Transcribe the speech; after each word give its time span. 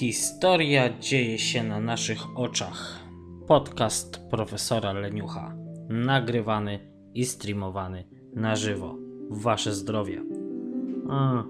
Historia 0.00 0.98
dzieje 0.98 1.38
się 1.38 1.62
na 1.62 1.80
naszych 1.80 2.38
oczach. 2.38 2.98
Podcast 3.46 4.20
profesora 4.30 4.92
Leniucha. 4.92 5.54
Nagrywany 5.88 6.78
i 7.14 7.24
streamowany 7.24 8.04
na 8.34 8.56
żywo. 8.56 8.96
Wasze 9.30 9.74
zdrowie. 9.74 10.16
Mm. 10.18 11.44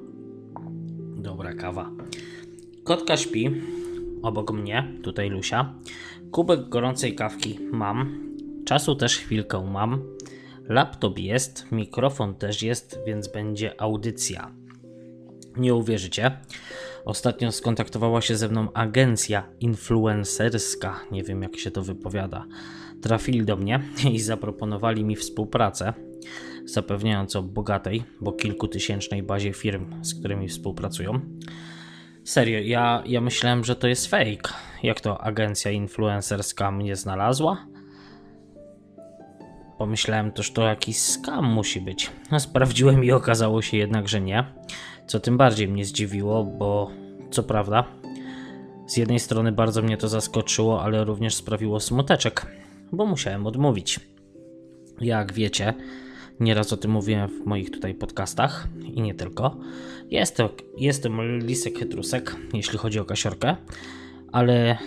Dobra 1.22 1.54
kawa. 1.54 1.90
Kotka 2.84 3.16
śpi 3.16 3.50
obok 4.22 4.52
mnie, 4.52 4.98
tutaj 5.02 5.30
Lusia. 5.30 5.74
Kubek 6.30 6.68
gorącej 6.68 7.14
kawki 7.14 7.58
mam. 7.72 8.28
Czasu 8.64 8.94
też 8.94 9.18
chwilkę 9.18 9.66
mam. 9.66 10.02
Laptop 10.68 11.18
jest, 11.18 11.72
mikrofon 11.72 12.34
też 12.34 12.62
jest, 12.62 12.98
więc 13.06 13.28
będzie 13.28 13.80
audycja. 13.80 14.50
Nie 15.56 15.74
uwierzycie. 15.74 16.40
Ostatnio 17.04 17.52
skontaktowała 17.52 18.20
się 18.20 18.36
ze 18.36 18.48
mną 18.48 18.72
agencja 18.72 19.48
influencerska, 19.60 21.00
nie 21.12 21.22
wiem 21.22 21.42
jak 21.42 21.56
się 21.56 21.70
to 21.70 21.82
wypowiada. 21.82 22.46
Trafili 23.02 23.44
do 23.44 23.56
mnie 23.56 23.80
i 24.12 24.20
zaproponowali 24.20 25.04
mi 25.04 25.16
współpracę, 25.16 25.92
zapewniając 26.64 27.36
o 27.36 27.42
bogatej, 27.42 28.04
bo 28.20 28.32
kilkutysięcznej 28.32 29.22
bazie 29.22 29.52
firm, 29.52 30.04
z 30.04 30.14
którymi 30.20 30.48
współpracują. 30.48 31.20
Serio, 32.24 32.58
ja, 32.58 33.02
ja 33.06 33.20
myślałem, 33.20 33.64
że 33.64 33.76
to 33.76 33.88
jest 33.88 34.06
fake. 34.06 34.54
Jak 34.82 35.00
to 35.00 35.20
agencja 35.20 35.70
influencerska 35.70 36.70
mnie 36.70 36.96
znalazła? 36.96 37.66
Pomyślałem 39.78 40.32
też, 40.32 40.52
to 40.52 40.62
jakiś 40.62 40.98
skam 40.98 41.44
musi 41.44 41.80
być. 41.80 42.10
Sprawdziłem 42.38 43.04
i 43.04 43.12
okazało 43.12 43.62
się 43.62 43.76
jednak, 43.76 44.08
że 44.08 44.20
nie. 44.20 44.44
Co 45.10 45.20
tym 45.20 45.36
bardziej 45.36 45.68
mnie 45.68 45.84
zdziwiło, 45.84 46.44
bo 46.44 46.90
co 47.30 47.42
prawda, 47.42 47.84
z 48.86 48.96
jednej 48.96 49.18
strony 49.18 49.52
bardzo 49.52 49.82
mnie 49.82 49.96
to 49.96 50.08
zaskoczyło, 50.08 50.82
ale 50.82 51.04
również 51.04 51.34
sprawiło 51.34 51.80
smuteczek, 51.80 52.46
bo 52.92 53.06
musiałem 53.06 53.46
odmówić. 53.46 54.00
Jak 55.00 55.32
wiecie, 55.32 55.74
nieraz 56.40 56.72
o 56.72 56.76
tym 56.76 56.90
mówiłem 56.90 57.28
w 57.28 57.46
moich 57.46 57.70
tutaj 57.70 57.94
podcastach 57.94 58.68
i 58.94 59.02
nie 59.02 59.14
tylko. 59.14 59.56
Jestem, 60.10 60.48
jestem 60.76 61.38
lisek 61.38 61.78
chytrusek, 61.78 62.36
jeśli 62.54 62.78
chodzi 62.78 63.00
o 63.00 63.04
kasiorkę, 63.04 63.56
ale 64.32 64.78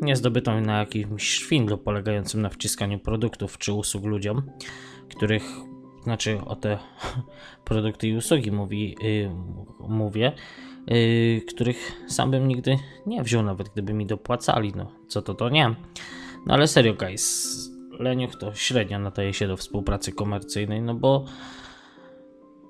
nie 0.00 0.16
zdobytą 0.16 0.60
na 0.60 0.78
jakimś 0.78 1.22
szwindlu 1.22 1.78
polegającym 1.78 2.42
na 2.42 2.48
wciskaniu 2.48 2.98
produktów 2.98 3.58
czy 3.58 3.72
usług 3.72 4.04
ludziom, 4.04 4.42
których 5.08 5.42
znaczy 6.06 6.38
o 6.44 6.56
te 6.56 6.78
produkty 7.64 8.08
i 8.08 8.16
usługi 8.16 8.52
mówi, 8.52 8.96
yy, 9.02 9.30
mówię, 9.88 10.32
yy, 10.86 11.40
których 11.48 11.92
sam 12.08 12.30
bym 12.30 12.48
nigdy 12.48 12.78
nie 13.06 13.22
wziął, 13.22 13.42
nawet 13.42 13.68
gdyby 13.68 13.94
mi 13.94 14.06
dopłacali. 14.06 14.72
No, 14.76 14.92
co 15.08 15.22
to, 15.22 15.34
to 15.34 15.48
nie. 15.48 15.74
No 16.46 16.54
ale 16.54 16.66
serio, 16.66 16.94
guys, 16.94 17.56
Leniuch 17.98 18.36
to 18.36 18.54
średnio 18.54 18.98
nadaje 18.98 19.34
się 19.34 19.48
do 19.48 19.56
współpracy 19.56 20.12
komercyjnej, 20.12 20.82
no 20.82 20.94
bo 20.94 21.24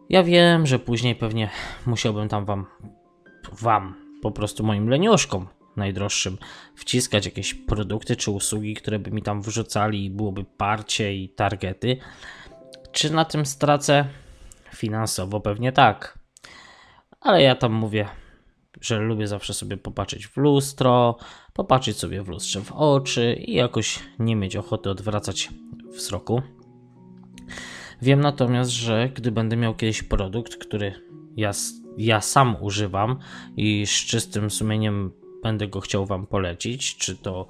ja 0.09 0.22
wiem, 0.22 0.66
że 0.66 0.78
później 0.78 1.15
pewnie 1.15 1.50
musiałbym 1.87 2.28
tam 2.28 2.44
wam, 2.44 2.66
wam, 3.53 3.94
po 4.22 4.31
prostu 4.31 4.65
moim 4.65 4.89
leniuszkom 4.89 5.47
najdroższym, 5.77 6.39
wciskać 6.75 7.25
jakieś 7.25 7.55
produkty 7.55 8.16
czy 8.16 8.31
usługi, 8.31 8.75
które 8.75 8.99
by 8.99 9.10
mi 9.10 9.22
tam 9.22 9.43
wrzucali 9.43 10.05
i 10.05 10.10
byłoby 10.10 10.44
parcie 10.44 11.15
i 11.15 11.28
targety. 11.28 11.97
Czy 12.97 13.12
na 13.12 13.25
tym 13.25 13.47
stracę? 13.47 14.05
Finansowo 14.75 15.41
pewnie 15.41 15.73
tak. 15.73 16.19
Ale 17.21 17.43
ja 17.43 17.55
tam 17.55 17.73
mówię, 17.73 18.09
że 18.81 18.99
lubię 18.99 19.27
zawsze 19.27 19.55
sobie 19.55 19.77
popatrzeć 19.77 20.27
w 20.27 20.37
lustro, 20.37 21.17
popatrzeć 21.53 21.97
sobie 21.97 22.23
w 22.23 22.29
lustrze 22.29 22.61
w 22.61 22.73
oczy 22.73 23.34
i 23.34 23.55
jakoś 23.55 23.99
nie 24.19 24.37
mieć 24.37 24.57
ochoty 24.57 24.91
odwracać 24.91 25.51
wzroku. 25.97 26.43
Wiem 28.03 28.21
natomiast, 28.21 28.71
że 28.71 29.09
gdy 29.15 29.33
będę 29.33 29.57
miał 29.57 29.75
kiedyś 29.75 30.03
produkt, 30.03 30.57
który 30.57 30.95
ja, 31.37 31.51
ja 31.99 32.21
sam 32.21 32.57
używam 32.61 33.19
i 33.57 33.87
z 33.87 33.91
czystym 33.91 34.51
sumieniem 34.51 35.13
będę 35.43 35.69
go 35.69 35.81
chciał 35.81 36.07
Wam 36.07 36.27
polecić, 36.27 36.97
czy 36.97 37.17
to 37.17 37.47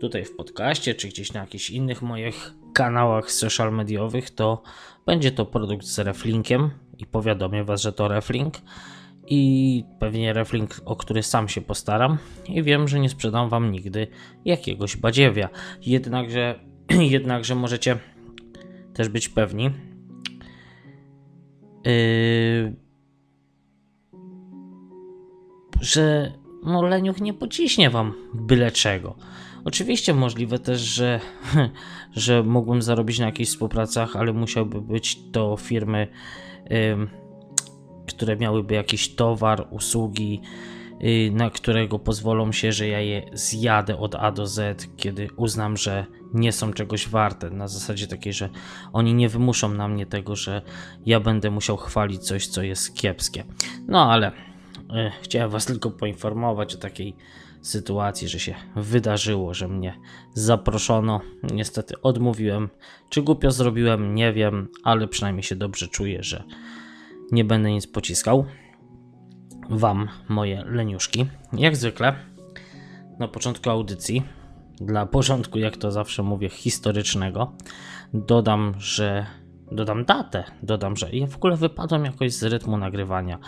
tutaj 0.00 0.24
w 0.24 0.36
podcaście, 0.36 0.94
czy 0.94 1.08
gdzieś 1.08 1.32
na 1.32 1.40
jakichś 1.40 1.70
innych 1.70 2.02
moich 2.02 2.54
kanałach 2.76 3.32
social 3.32 3.72
mediowych, 3.72 4.30
to 4.30 4.62
będzie 5.06 5.32
to 5.32 5.46
produkt 5.46 5.84
z 5.86 5.98
reflinkiem 5.98 6.70
i 6.98 7.06
powiadomię 7.06 7.64
Was, 7.64 7.82
że 7.82 7.92
to 7.92 8.08
reflink 8.08 8.54
i 9.26 9.84
pewnie 9.98 10.32
reflink, 10.32 10.80
o 10.84 10.96
który 10.96 11.22
sam 11.22 11.48
się 11.48 11.60
postaram 11.60 12.18
i 12.48 12.62
wiem, 12.62 12.88
że 12.88 13.00
nie 13.00 13.08
sprzedam 13.08 13.48
Wam 13.48 13.72
nigdy 13.72 14.06
jakiegoś 14.44 14.96
badziewia. 14.96 15.48
Jednakże, 15.82 16.60
jednakże 17.16 17.54
możecie 17.54 17.98
też 18.94 19.08
być 19.08 19.28
pewni, 19.28 19.70
yy, 21.84 22.76
że 25.80 26.32
no 26.64 26.82
leniuch 26.82 27.20
nie 27.20 27.34
pociśnie 27.34 27.90
Wam 27.90 28.14
byle 28.34 28.70
czego. 28.70 29.16
Oczywiście 29.66 30.14
możliwe 30.14 30.58
też, 30.58 30.80
że, 30.80 31.20
że 32.12 32.42
mógłbym 32.42 32.82
zarobić 32.82 33.18
na 33.18 33.26
jakichś 33.26 33.50
współpracach, 33.50 34.16
ale 34.16 34.32
musiałby 34.32 34.80
być 34.80 35.18
to 35.32 35.56
firmy, 35.56 36.08
które 38.08 38.36
miałyby 38.36 38.74
jakiś 38.74 39.14
towar, 39.14 39.66
usługi, 39.70 40.40
y, 41.02 41.30
na 41.32 41.50
którego 41.50 41.98
pozwolą 41.98 42.52
się, 42.52 42.72
że 42.72 42.88
ja 42.88 43.00
je 43.00 43.22
zjadę 43.32 43.98
od 43.98 44.14
A 44.14 44.32
do 44.32 44.46
Z, 44.46 44.88
kiedy 44.96 45.28
uznam, 45.36 45.76
że 45.76 46.06
nie 46.34 46.52
są 46.52 46.72
czegoś 46.72 47.08
warte. 47.08 47.50
Na 47.50 47.68
zasadzie 47.68 48.06
takiej, 48.06 48.32
że 48.32 48.48
oni 48.92 49.14
nie 49.14 49.28
wymuszą 49.28 49.74
na 49.74 49.88
mnie 49.88 50.06
tego, 50.06 50.36
że 50.36 50.62
ja 51.06 51.20
będę 51.20 51.50
musiał 51.50 51.76
chwalić 51.76 52.22
coś, 52.22 52.46
co 52.46 52.62
jest 52.62 52.96
kiepskie. 52.96 53.44
No 53.88 54.12
ale 54.12 54.32
y, 54.32 54.32
chciałem 55.22 55.50
Was 55.50 55.66
tylko 55.66 55.90
poinformować 55.90 56.74
o 56.74 56.78
takiej 56.78 57.16
sytuacji, 57.66 58.28
że 58.28 58.38
się 58.38 58.54
wydarzyło, 58.76 59.54
że 59.54 59.68
mnie 59.68 59.98
zaproszono. 60.34 61.20
Niestety 61.42 62.02
odmówiłem. 62.02 62.68
Czy 63.08 63.22
głupio 63.22 63.50
zrobiłem, 63.50 64.14
nie 64.14 64.32
wiem, 64.32 64.68
ale 64.84 65.08
przynajmniej 65.08 65.42
się 65.42 65.56
dobrze 65.56 65.88
czuję, 65.88 66.22
że 66.22 66.44
nie 67.32 67.44
będę 67.44 67.70
nic 67.70 67.86
pociskał. 67.86 68.44
Wam, 69.70 70.08
moje 70.28 70.64
leniuszki. 70.64 71.26
Jak 71.52 71.76
zwykle, 71.76 72.14
na 73.18 73.28
początku 73.28 73.70
audycji, 73.70 74.22
dla 74.80 75.06
porządku, 75.06 75.58
jak 75.58 75.76
to 75.76 75.90
zawsze 75.90 76.22
mówię, 76.22 76.48
historycznego, 76.48 77.52
dodam, 78.14 78.74
że 78.78 79.26
dodam 79.72 80.04
datę. 80.04 80.44
Dodam, 80.62 80.96
że 80.96 81.10
ja 81.12 81.26
w 81.26 81.36
ogóle 81.36 81.56
wypadłem 81.56 82.04
jakoś 82.04 82.32
z 82.32 82.42
rytmu 82.42 82.76
nagrywania. 82.76 83.38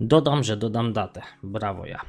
Dodam, 0.00 0.44
że 0.44 0.56
dodam 0.56 0.92
datę. 0.92 1.22
Brawo 1.42 1.86
ja. 1.86 2.00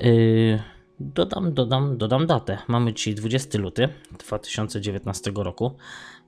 Yy, 0.00 0.62
Dodam, 1.02 1.54
dodam, 1.54 1.98
dodam 1.98 2.26
datę. 2.26 2.58
Mamy 2.68 2.94
dzisiaj 2.94 3.14
20 3.14 3.58
luty 3.58 3.88
2019 4.18 5.32
roku. 5.34 5.76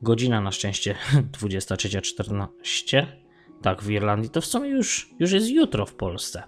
Godzina 0.03 0.41
na 0.41 0.53
szczęście 0.53 0.95
23.14. 1.41 3.07
Tak, 3.63 3.83
w 3.83 3.91
Irlandii 3.91 4.31
to 4.31 4.41
w 4.41 4.47
sumie 4.47 4.69
już, 4.69 5.11
już 5.19 5.33
jest 5.33 5.49
jutro 5.49 5.87
w 5.87 5.95
Polsce. 5.95 6.43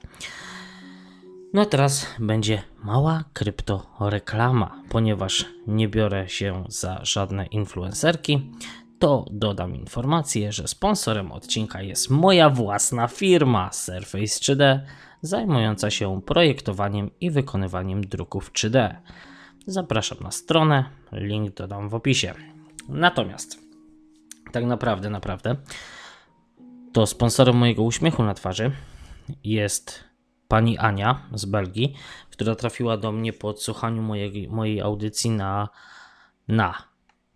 No 1.52 1.62
a 1.62 1.64
teraz 1.64 2.06
będzie 2.18 2.62
mała 2.84 3.24
kryptoreklama, 3.32 4.82
ponieważ 4.88 5.44
nie 5.66 5.88
biorę 5.88 6.28
się 6.28 6.64
za 6.68 7.00
żadne 7.04 7.46
influencerki, 7.46 8.50
to 8.98 9.26
dodam 9.30 9.74
informację, 9.74 10.52
że 10.52 10.68
sponsorem 10.68 11.32
odcinka 11.32 11.82
jest 11.82 12.10
moja 12.10 12.50
własna 12.50 13.08
firma 13.08 13.72
Surface 13.72 14.24
3D 14.24 14.80
zajmująca 15.22 15.90
się 15.90 16.22
projektowaniem 16.22 17.10
i 17.20 17.30
wykonywaniem 17.30 18.06
druków 18.06 18.52
3D. 18.52 18.94
Zapraszam 19.66 20.18
na 20.20 20.30
stronę, 20.30 20.84
link 21.12 21.54
dodam 21.54 21.88
w 21.88 21.94
opisie. 21.94 22.34
Natomiast, 22.88 23.58
tak 24.52 24.64
naprawdę, 24.64 25.10
naprawdę, 25.10 25.56
to 26.92 27.06
sponsorem 27.06 27.56
mojego 27.56 27.82
uśmiechu 27.82 28.22
na 28.22 28.34
twarzy 28.34 28.72
jest 29.44 30.04
pani 30.48 30.78
Ania 30.78 31.22
z 31.34 31.44
Belgii, 31.44 31.94
która 32.30 32.54
trafiła 32.54 32.96
do 32.96 33.12
mnie 33.12 33.32
po 33.32 33.48
odsłuchaniu 33.48 34.02
mojej, 34.02 34.48
mojej 34.48 34.80
audycji 34.80 35.30
na, 35.30 35.68
na, 36.48 36.74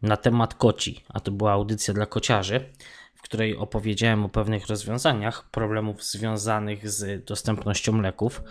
na 0.03 0.17
temat 0.17 0.55
koci, 0.55 1.05
a 1.09 1.21
to 1.21 1.33
była 1.33 1.53
audycja 1.53 1.95
dla 1.95 2.07
kociarzy 2.07 2.71
w 3.21 3.23
której 3.23 3.57
opowiedziałem 3.57 4.25
o 4.25 4.29
pewnych 4.29 4.67
rozwiązaniach 4.67 5.51
problemów 5.51 6.05
związanych 6.05 6.91
z 6.91 7.25
dostępnością 7.25 8.01
leków 8.01 8.43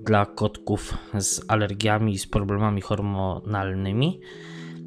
dla 0.00 0.26
kotków 0.26 0.94
z 1.18 1.40
alergiami 1.48 2.12
i 2.12 2.18
z 2.18 2.26
problemami 2.26 2.80
hormonalnymi. 2.80 4.20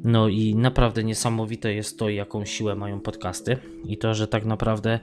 No 0.04 0.28
i 0.28 0.54
naprawdę 0.54 1.04
niesamowite 1.04 1.74
jest 1.74 1.98
to, 1.98 2.08
jaką 2.08 2.44
siłę 2.44 2.74
mają 2.74 3.00
podcasty 3.00 3.56
i 3.84 3.98
to, 3.98 4.14
że 4.14 4.28
tak 4.28 4.44
naprawdę 4.44 5.00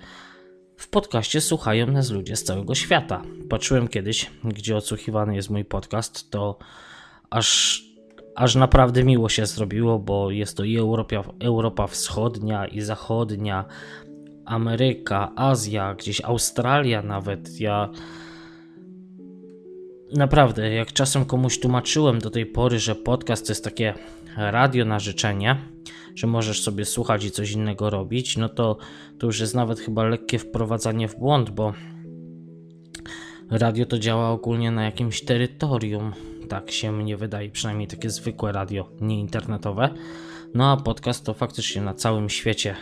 w 0.77 0.89
podcaście 0.89 1.41
słuchają 1.41 1.87
nas 1.87 2.11
ludzie 2.11 2.35
z 2.35 2.43
całego 2.43 2.75
świata. 2.75 3.21
Patrzyłem 3.49 3.87
kiedyś, 3.87 4.31
gdzie 4.43 4.77
odsłuchiwany 4.77 5.35
jest 5.35 5.49
mój 5.49 5.65
podcast, 5.65 6.31
to 6.31 6.57
aż, 7.29 7.83
aż 8.35 8.55
naprawdę 8.55 9.03
miło 9.03 9.29
się 9.29 9.45
zrobiło, 9.45 9.99
bo 9.99 10.31
jest 10.31 10.57
to 10.57 10.63
i 10.63 10.77
Europa, 10.77 11.23
Europa 11.39 11.87
Wschodnia, 11.87 12.67
i 12.67 12.81
Zachodnia, 12.81 13.65
Ameryka, 14.47 15.31
Azja, 15.35 15.93
gdzieś 15.93 16.21
Australia 16.21 17.01
nawet. 17.01 17.59
Ja 17.59 17.89
naprawdę, 20.15 20.73
jak 20.73 20.93
czasem 20.93 21.25
komuś 21.25 21.59
tłumaczyłem 21.59 22.19
do 22.19 22.29
tej 22.29 22.45
pory, 22.45 22.79
że 22.79 22.95
podcast 22.95 23.47
to 23.47 23.51
jest 23.51 23.63
takie 23.63 23.93
radio 24.37 24.85
na 24.85 24.99
życzenie, 24.99 25.57
że 26.15 26.27
możesz 26.27 26.61
sobie 26.61 26.85
słuchać 26.85 27.23
i 27.23 27.31
coś 27.31 27.51
innego 27.51 27.89
robić, 27.89 28.37
no 28.37 28.49
to 28.49 28.77
to 29.19 29.27
już 29.27 29.39
jest 29.39 29.55
nawet 29.55 29.79
chyba 29.79 30.03
lekkie 30.03 30.39
wprowadzanie 30.39 31.07
w 31.07 31.19
błąd, 31.19 31.49
bo 31.49 31.73
radio 33.49 33.85
to 33.85 33.99
działa 33.99 34.29
ogólnie 34.29 34.71
na 34.71 34.83
jakimś 34.83 35.21
terytorium. 35.21 36.13
Tak 36.49 36.71
się 36.71 36.91
mnie 36.91 37.17
wydaje, 37.17 37.49
przynajmniej 37.49 37.87
takie 37.87 38.09
zwykłe 38.09 38.51
radio, 38.51 38.89
nie 39.01 39.19
internetowe. 39.19 39.89
No 40.53 40.71
a 40.71 40.77
podcast 40.77 41.25
to 41.25 41.33
faktycznie 41.33 41.81
na 41.81 41.93
całym 41.93 42.29
świecie. 42.29 42.75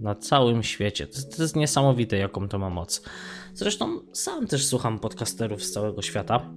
Na 0.00 0.14
całym 0.14 0.62
świecie. 0.62 1.06
To, 1.06 1.36
to 1.36 1.42
jest 1.42 1.56
niesamowite, 1.56 2.16
jaką 2.16 2.48
to 2.48 2.58
ma 2.58 2.70
moc. 2.70 3.02
Zresztą 3.54 4.00
sam 4.12 4.46
też 4.46 4.66
słucham 4.66 4.98
podcasterów 4.98 5.62
z 5.62 5.72
całego 5.72 6.02
świata. 6.02 6.50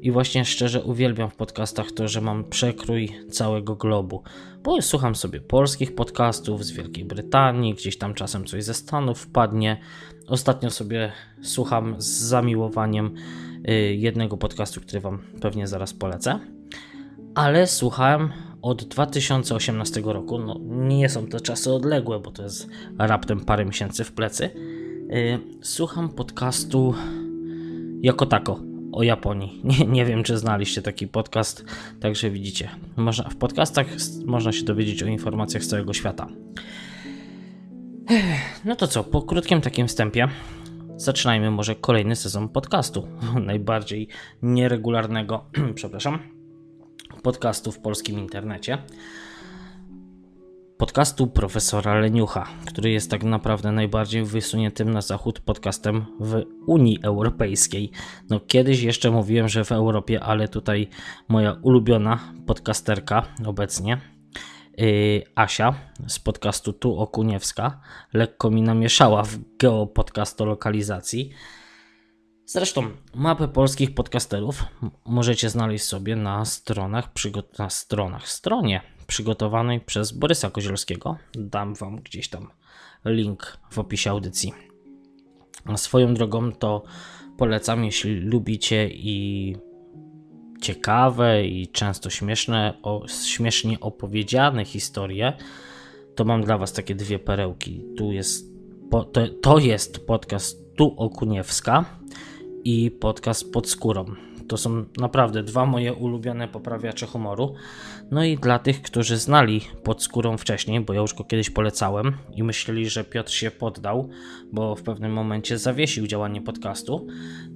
I 0.00 0.10
właśnie 0.10 0.44
szczerze 0.44 0.82
uwielbiam 0.82 1.30
w 1.30 1.34
podcastach 1.36 1.92
to, 1.92 2.08
że 2.08 2.20
mam 2.20 2.44
przekrój 2.44 3.12
całego 3.30 3.76
globu. 3.76 4.22
Bo 4.62 4.82
słucham 4.82 5.14
sobie 5.14 5.40
polskich 5.40 5.94
podcastów 5.94 6.64
z 6.64 6.70
Wielkiej 6.70 7.04
Brytanii, 7.04 7.74
gdzieś 7.74 7.98
tam 7.98 8.14
czasem 8.14 8.46
coś 8.46 8.64
ze 8.64 8.74
Stanów 8.74 9.18
wpadnie. 9.18 9.80
Ostatnio 10.28 10.70
sobie 10.70 11.12
słucham 11.42 11.94
z 11.98 12.06
zamiłowaniem 12.06 13.14
y, 13.68 13.72
jednego 13.94 14.36
podcastu, 14.36 14.80
który 14.80 15.00
Wam 15.00 15.18
pewnie 15.40 15.66
zaraz 15.66 15.92
polecę. 15.92 16.38
Ale 17.34 17.66
słuchałem 17.66 18.32
od 18.62 18.84
2018 18.84 20.02
roku. 20.04 20.38
No, 20.38 20.60
nie 20.68 21.08
są 21.08 21.26
to 21.26 21.40
czasy 21.40 21.72
odległe, 21.72 22.20
bo 22.20 22.30
to 22.30 22.42
jest 22.42 22.68
raptem 22.98 23.40
parę 23.40 23.64
miesięcy 23.64 24.04
w 24.04 24.12
plecy. 24.12 24.44
Y, 24.44 25.38
słucham 25.62 26.08
podcastu 26.08 26.94
jako 28.02 28.26
tako 28.26 28.60
o 28.92 29.02
Japonii. 29.02 29.60
Nie, 29.78 29.86
nie 29.86 30.04
wiem, 30.04 30.22
czy 30.22 30.38
znaliście 30.38 30.82
taki 30.82 31.08
podcast, 31.08 31.64
także 32.00 32.30
widzicie. 32.30 32.68
Można, 32.96 33.28
w 33.28 33.36
podcastach 33.36 33.86
można 34.26 34.52
się 34.52 34.64
dowiedzieć 34.64 35.02
o 35.02 35.06
informacjach 35.06 35.64
z 35.64 35.68
całego 35.68 35.92
świata. 35.92 36.28
No 38.64 38.76
to 38.76 38.86
co, 38.86 39.04
po 39.04 39.22
krótkim 39.22 39.60
takim 39.60 39.88
wstępie 39.88 40.28
zaczynajmy 40.96 41.50
może 41.50 41.74
kolejny 41.74 42.16
sezon 42.16 42.48
podcastu. 42.48 43.08
Najbardziej 43.46 44.08
nieregularnego, 44.42 45.44
przepraszam, 45.74 46.37
podcastu 47.28 47.72
w 47.72 47.78
polskim 47.78 48.18
internecie 48.18 48.78
podcastu 50.78 51.26
profesora 51.26 52.00
Leniucha, 52.00 52.48
który 52.66 52.90
jest 52.90 53.10
tak 53.10 53.24
naprawdę 53.24 53.72
najbardziej 53.72 54.24
wysuniętym 54.24 54.90
na 54.90 55.00
zachód 55.00 55.40
podcastem 55.40 56.06
w 56.20 56.42
Unii 56.66 56.98
Europejskiej. 57.02 57.90
No 58.30 58.40
kiedyś 58.40 58.82
jeszcze 58.82 59.10
mówiłem, 59.10 59.48
że 59.48 59.64
w 59.64 59.72
Europie, 59.72 60.20
ale 60.20 60.48
tutaj 60.48 60.88
moja 61.28 61.56
ulubiona 61.62 62.32
podcasterka 62.46 63.26
obecnie, 63.46 64.00
yy, 64.78 65.22
Asia 65.34 65.74
z 66.06 66.18
podcastu 66.18 66.72
Tu 66.72 66.98
Okuniewska, 66.98 67.80
lekko 68.12 68.50
mi 68.50 68.62
namieszała 68.62 69.22
w 69.22 69.38
geopodcastolokalizacji. 69.58 71.30
Zresztą 72.50 72.90
mapę 73.14 73.48
polskich 73.48 73.94
podcasterów 73.94 74.64
możecie 75.04 75.50
znaleźć 75.50 75.84
sobie 75.84 76.16
na 76.16 76.44
stronach, 76.44 77.10
na 77.58 77.70
stronach, 77.70 78.28
stronie 78.28 78.80
przygotowanej 79.06 79.80
przez 79.80 80.12
Borysa 80.12 80.50
Kozielskiego. 80.50 81.16
Dam 81.34 81.74
Wam 81.74 81.96
gdzieś 81.96 82.28
tam 82.28 82.50
link 83.04 83.58
w 83.70 83.78
opisie 83.78 84.10
audycji. 84.10 84.52
A 85.64 85.76
swoją 85.76 86.14
drogą 86.14 86.52
to 86.52 86.82
polecam, 87.38 87.84
jeśli 87.84 88.14
lubicie 88.14 88.88
i 88.90 89.56
ciekawe 90.60 91.46
i 91.46 91.68
często 91.68 92.10
śmieszne, 92.10 92.78
o, 92.82 93.08
śmiesznie 93.08 93.80
opowiedziane 93.80 94.64
historie, 94.64 95.32
to 96.14 96.24
mam 96.24 96.42
dla 96.44 96.58
Was 96.58 96.72
takie 96.72 96.94
dwie 96.94 97.18
perełki. 97.18 97.84
Tu 97.96 98.12
jest, 98.12 98.46
to, 99.12 99.28
to 99.42 99.58
jest 99.58 100.06
podcast 100.06 100.76
Tu 100.76 100.94
Okuniewska 100.96 101.97
i 102.64 102.90
podcast 102.90 103.52
Pod 103.52 103.68
Skórą. 103.68 104.04
To 104.48 104.56
są 104.56 104.84
naprawdę 104.98 105.42
dwa 105.42 105.66
moje 105.66 105.94
ulubione 105.94 106.48
poprawiacze 106.48 107.06
humoru. 107.06 107.54
No 108.10 108.24
i 108.24 108.36
dla 108.36 108.58
tych, 108.58 108.82
którzy 108.82 109.16
znali 109.16 109.60
pod 109.82 110.02
skórą 110.02 110.36
wcześniej, 110.36 110.80
bo 110.80 110.92
ja 110.92 111.00
już 111.00 111.14
go 111.14 111.24
kiedyś 111.24 111.50
polecałem 111.50 112.12
i 112.34 112.42
myśleli, 112.42 112.88
że 112.88 113.04
Piotr 113.04 113.32
się 113.32 113.50
poddał, 113.50 114.08
bo 114.52 114.76
w 114.76 114.82
pewnym 114.82 115.12
momencie 115.12 115.58
zawiesił 115.58 116.06
działanie 116.06 116.42
podcastu, 116.42 117.06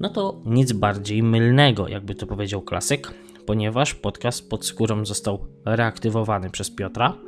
no 0.00 0.08
to 0.08 0.40
nic 0.44 0.72
bardziej 0.72 1.22
mylnego, 1.22 1.88
jakby 1.88 2.14
to 2.14 2.26
powiedział 2.26 2.62
klasyk, 2.62 3.14
ponieważ 3.46 3.94
podcast 3.94 4.50
pod 4.50 4.66
skórą 4.66 5.04
został 5.04 5.46
reaktywowany 5.64 6.50
przez 6.50 6.70
Piotra. 6.70 7.18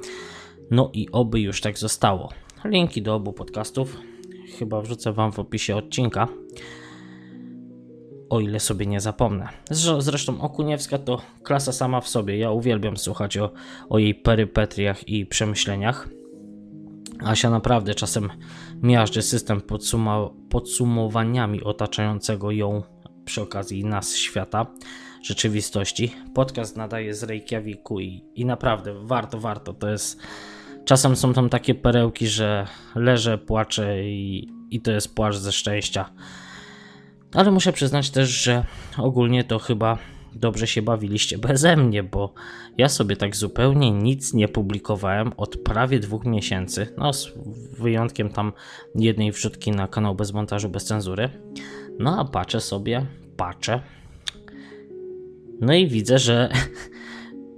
No 0.71 0.91
i 0.93 1.09
oby 1.13 1.41
już 1.41 1.61
tak 1.61 1.79
zostało. 1.79 2.33
Linki 2.65 3.03
do 3.03 3.15
obu 3.15 3.33
podcastów 3.33 3.97
chyba 4.59 4.81
wrzucę 4.81 5.13
Wam 5.13 5.33
w 5.33 5.39
opisie 5.39 5.77
odcinka 5.77 6.29
o 8.31 8.41
ile 8.41 8.61
sobie 8.61 8.87
nie 8.87 9.01
zapomnę. 9.01 9.49
Zresztą 9.99 10.41
Okuniewska 10.41 10.99
to 10.99 11.23
klasa 11.43 11.73
sama 11.73 12.01
w 12.01 12.09
sobie. 12.09 12.39
Ja 12.39 12.51
uwielbiam 12.51 12.97
słuchać 12.97 13.39
o, 13.39 13.51
o 13.89 13.99
jej 13.99 14.15
perypetriach 14.15 15.09
i 15.09 15.27
przemyśleniach. 15.27 16.09
Asia 17.25 17.51
naprawdę 17.51 17.95
czasem 17.95 18.31
miażdży 18.83 19.23
system 19.23 19.63
podsumowaniami 20.51 21.63
otaczającego 21.63 22.51
ją 22.51 22.83
przy 23.25 23.43
okazji 23.43 23.85
nas 23.85 24.17
świata, 24.17 24.67
rzeczywistości. 25.23 26.15
Podcast 26.35 26.77
nadaje 26.77 27.15
z 27.15 27.23
Reykjaviku 27.23 28.01
i, 28.01 28.25
i 28.35 28.45
naprawdę 28.45 28.95
warto, 29.07 29.41
warto. 29.41 29.75
To 29.75 29.89
jest. 29.89 30.21
Czasem 30.85 31.17
są 31.17 31.33
tam 31.33 31.49
takie 31.49 31.75
perełki, 31.75 32.27
że 32.27 32.67
leżę, 32.95 33.39
płaczę 33.39 34.05
i, 34.05 34.49
i 34.71 34.81
to 34.81 34.91
jest 34.91 35.15
płacz 35.15 35.37
ze 35.37 35.53
szczęścia. 35.53 36.11
Ale 37.35 37.51
muszę 37.51 37.73
przyznać 37.73 38.11
też, 38.11 38.29
że 38.29 38.65
ogólnie 38.99 39.45
to 39.45 39.59
chyba 39.59 39.99
dobrze 40.35 40.67
się 40.67 40.83
bawiliście 40.83 41.39
beze 41.39 41.77
mnie, 41.77 42.03
bo 42.03 42.35
ja 42.79 42.89
sobie 42.89 43.17
tak 43.17 43.37
zupełnie 43.37 43.91
nic 43.91 44.35
nie 44.35 44.49
publikowałem 44.49 45.33
od 45.37 45.57
prawie 45.57 46.01
dwóch 46.01 46.25
miesięcy. 46.25 46.87
No, 46.99 47.13
z 47.13 47.33
wyjątkiem 47.79 48.31
tam 48.31 48.53
jednej 48.95 49.33
wrzutki 49.33 49.71
na 49.71 49.89
kanał 49.89 50.15
bez 50.15 50.33
montażu, 50.33 50.69
bez 50.69 50.85
cenzury. 50.85 51.29
No 51.99 52.21
a 52.21 52.25
patrzę 52.25 52.61
sobie, 52.61 53.07
patrzę. 53.37 53.81
No 55.61 55.75
i 55.75 55.89
widzę, 55.89 56.19
że 56.19 56.49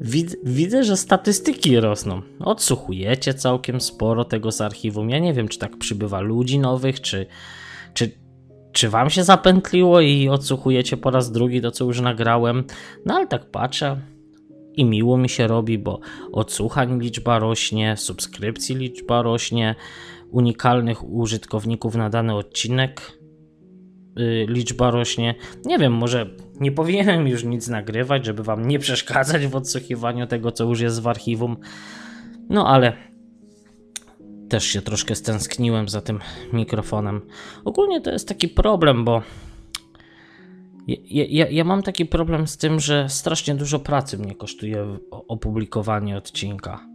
widzę, 0.45 0.85
że 0.85 0.97
statystyki 0.97 1.80
rosną. 1.80 2.23
Odsłuchujecie 2.40 3.35
całkiem 3.35 3.80
sporo 3.80 4.25
tego 4.25 4.52
z 4.52 4.61
archiwum. 4.61 5.11
Ja 5.11 5.18
nie 5.18 5.35
wiem, 5.35 5.49
czy 5.49 5.59
tak 5.59 5.76
przybywa 5.76 6.21
ludzi 6.21 6.59
nowych, 6.59 7.00
czy, 7.00 7.26
czy, 8.76 8.88
wam 8.88 9.11
się 9.11 9.25
zapętliło 9.25 10.00
i 10.00 10.28
odsłuchujecie 10.28 10.97
po 10.97 11.11
raz 11.11 11.33
drugi 11.33 11.61
to, 11.61 11.71
co 11.71 11.85
już 11.85 12.00
nagrałem? 12.00 12.64
No 13.06 13.14
ale 13.14 13.26
tak 13.26 13.50
patrzę 13.50 14.00
i 14.75 14.85
miło 14.85 15.18
mi 15.18 15.28
się 15.28 15.47
robi, 15.47 15.78
bo 15.78 16.00
odsłuchań 16.33 17.00
liczba 17.00 17.38
rośnie, 17.38 17.97
subskrypcji 17.97 18.76
liczba 18.76 19.23
rośnie, 19.23 19.75
unikalnych 20.30 21.11
użytkowników 21.11 21.95
na 21.95 22.11
dany 22.11 22.35
odcinek 22.35 23.18
yy, 24.16 24.47
liczba 24.49 24.90
rośnie. 24.90 25.35
Nie 25.64 25.78
wiem, 25.78 25.92
może 25.92 26.30
nie 26.61 26.73
powinienem 26.73 27.28
już 27.28 27.45
nic 27.45 27.68
nagrywać, 27.68 28.25
żeby 28.25 28.42
wam 28.42 28.68
nie 28.68 28.78
przeszkadzać 28.78 29.47
w 29.47 29.56
odsłuchiwaniu 29.56 30.26
tego, 30.26 30.52
co 30.52 30.64
już 30.64 30.80
jest 30.80 31.02
w 31.02 31.09
archiwum. 31.09 31.56
No 32.49 32.68
ale 32.68 32.92
też 34.48 34.64
się 34.64 34.82
troszkę 34.82 35.14
stęskniłem 35.14 35.88
za 35.88 36.00
tym 36.00 36.20
mikrofonem. 36.52 37.20
Ogólnie 37.64 38.00
to 38.00 38.10
jest 38.10 38.28
taki 38.28 38.48
problem, 38.48 39.04
bo 39.04 39.22
ja, 40.86 41.24
ja, 41.28 41.48
ja, 41.50 41.64
mam 41.64 41.82
taki 41.82 42.06
problem 42.06 42.46
z 42.46 42.56
tym, 42.56 42.80
że 42.80 43.08
strasznie 43.08 43.54
dużo 43.54 43.78
pracy 43.78 44.18
mnie 44.18 44.34
kosztuje 44.34 44.98
opublikowanie 45.10 46.16
odcinka. 46.16 46.86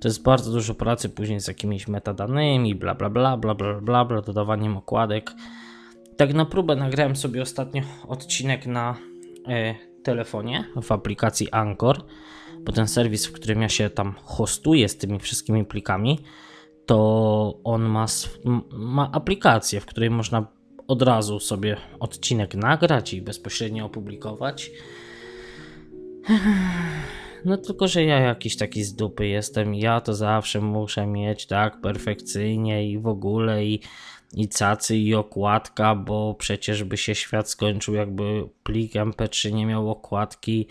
To 0.00 0.08
jest 0.08 0.22
bardzo 0.22 0.52
dużo 0.52 0.74
pracy 0.74 1.08
później 1.08 1.40
z 1.40 1.48
jakimiś 1.48 1.88
metadanymi, 1.88 2.74
bla 2.74 2.94
bla 2.94 3.10
bla 3.10 3.36
bla 3.36 3.54
bla 3.54 3.80
bla, 3.80 4.04
bla 4.04 4.22
dodawaniem 4.22 4.76
okładek. 4.76 5.32
Tak 6.16 6.34
na 6.34 6.44
próbę 6.44 6.76
nagrałem 6.76 7.16
sobie 7.16 7.42
ostatnio 7.42 7.82
odcinek 8.08 8.66
na 8.66 8.96
e, 9.48 9.74
telefonie 10.02 10.64
w 10.82 10.92
aplikacji 10.92 11.50
Anchor, 11.50 12.04
bo 12.60 12.72
ten 12.72 12.88
serwis, 12.88 13.26
w 13.26 13.32
którym 13.32 13.62
ja 13.62 13.68
się 13.68 13.90
tam 13.90 14.14
hostuję 14.24 14.88
z 14.88 14.96
tymi 14.96 15.18
wszystkimi 15.18 15.64
plikami, 15.64 16.18
to 16.88 17.60
on 17.64 17.82
ma, 17.82 18.06
ma 18.72 19.10
aplikację, 19.12 19.80
w 19.80 19.86
której 19.86 20.10
można 20.10 20.46
od 20.86 21.02
razu 21.02 21.40
sobie 21.40 21.76
odcinek 22.00 22.54
nagrać 22.54 23.14
i 23.14 23.22
bezpośrednio 23.22 23.84
opublikować. 23.84 24.70
No 27.44 27.56
tylko, 27.56 27.88
że 27.88 28.04
ja 28.04 28.20
jakiś 28.20 28.56
taki 28.56 28.84
z 28.84 28.94
dupy 28.94 29.26
jestem. 29.26 29.74
Ja 29.74 30.00
to 30.00 30.14
zawsze 30.14 30.60
muszę 30.60 31.06
mieć 31.06 31.46
tak 31.46 31.80
perfekcyjnie 31.80 32.90
i 32.90 32.98
w 32.98 33.06
ogóle 33.06 33.64
i, 33.64 33.80
i 34.34 34.48
cacy 34.48 34.96
i 34.96 35.14
okładka, 35.14 35.94
bo 35.94 36.34
przecież 36.38 36.84
by 36.84 36.96
się 36.96 37.14
świat 37.14 37.48
skończył 37.48 37.94
jakby 37.94 38.48
plik 38.62 38.92
MP3 38.92 39.52
nie 39.52 39.66
miał 39.66 39.90
okładki 39.90 40.66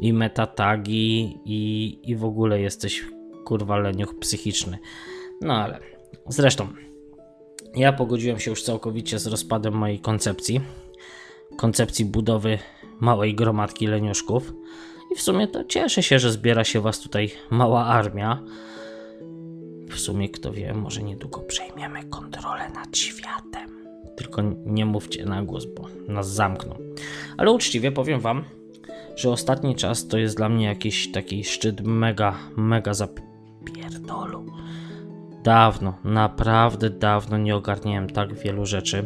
i 0.00 0.12
metatagi 0.12 1.38
i, 1.44 1.98
i 2.02 2.16
w 2.16 2.24
ogóle 2.24 2.60
jesteś 2.60 3.04
kurwa 3.44 3.78
leniuch 3.78 4.18
psychiczny. 4.18 4.78
No 5.40 5.54
ale 5.54 5.78
zresztą 6.28 6.68
ja 7.74 7.92
pogodziłem 7.92 8.40
się 8.40 8.50
już 8.50 8.62
całkowicie 8.62 9.18
z 9.18 9.26
rozpadem 9.26 9.74
mojej 9.74 10.00
koncepcji. 10.00 10.60
Koncepcji 11.56 12.04
budowy 12.04 12.58
małej 13.00 13.34
gromadki 13.34 13.86
leniuszków. 13.86 14.52
I 15.12 15.16
w 15.16 15.22
sumie 15.22 15.48
to 15.48 15.64
cieszę 15.64 16.02
się, 16.02 16.18
że 16.18 16.32
zbiera 16.32 16.64
się 16.64 16.80
was 16.80 17.00
tutaj 17.00 17.30
mała 17.50 17.86
armia. 17.86 18.42
W 19.90 19.98
sumie, 19.98 20.28
kto 20.28 20.52
wie, 20.52 20.74
może 20.74 21.02
niedługo 21.02 21.40
przejmiemy 21.40 22.04
kontrolę 22.04 22.70
nad 22.70 22.96
światem. 22.96 23.86
Tylko 24.16 24.42
nie 24.66 24.86
mówcie 24.86 25.24
na 25.24 25.42
głos, 25.42 25.64
bo 25.64 25.86
nas 26.08 26.30
zamkną. 26.30 26.78
Ale 27.36 27.50
uczciwie 27.50 27.92
powiem 27.92 28.20
wam, 28.20 28.44
że 29.16 29.30
ostatni 29.30 29.76
czas 29.76 30.08
to 30.08 30.18
jest 30.18 30.36
dla 30.36 30.48
mnie 30.48 30.66
jakiś 30.66 31.12
taki 31.12 31.44
szczyt 31.44 31.80
mega, 31.80 32.38
mega 32.56 32.94
zapierdolu. 32.94 34.46
Dawno, 35.44 35.94
naprawdę 36.04 36.90
dawno 36.90 37.38
nie 37.38 37.56
ogarniałem 37.56 38.10
tak 38.10 38.34
wielu 38.34 38.66
rzeczy. 38.66 39.04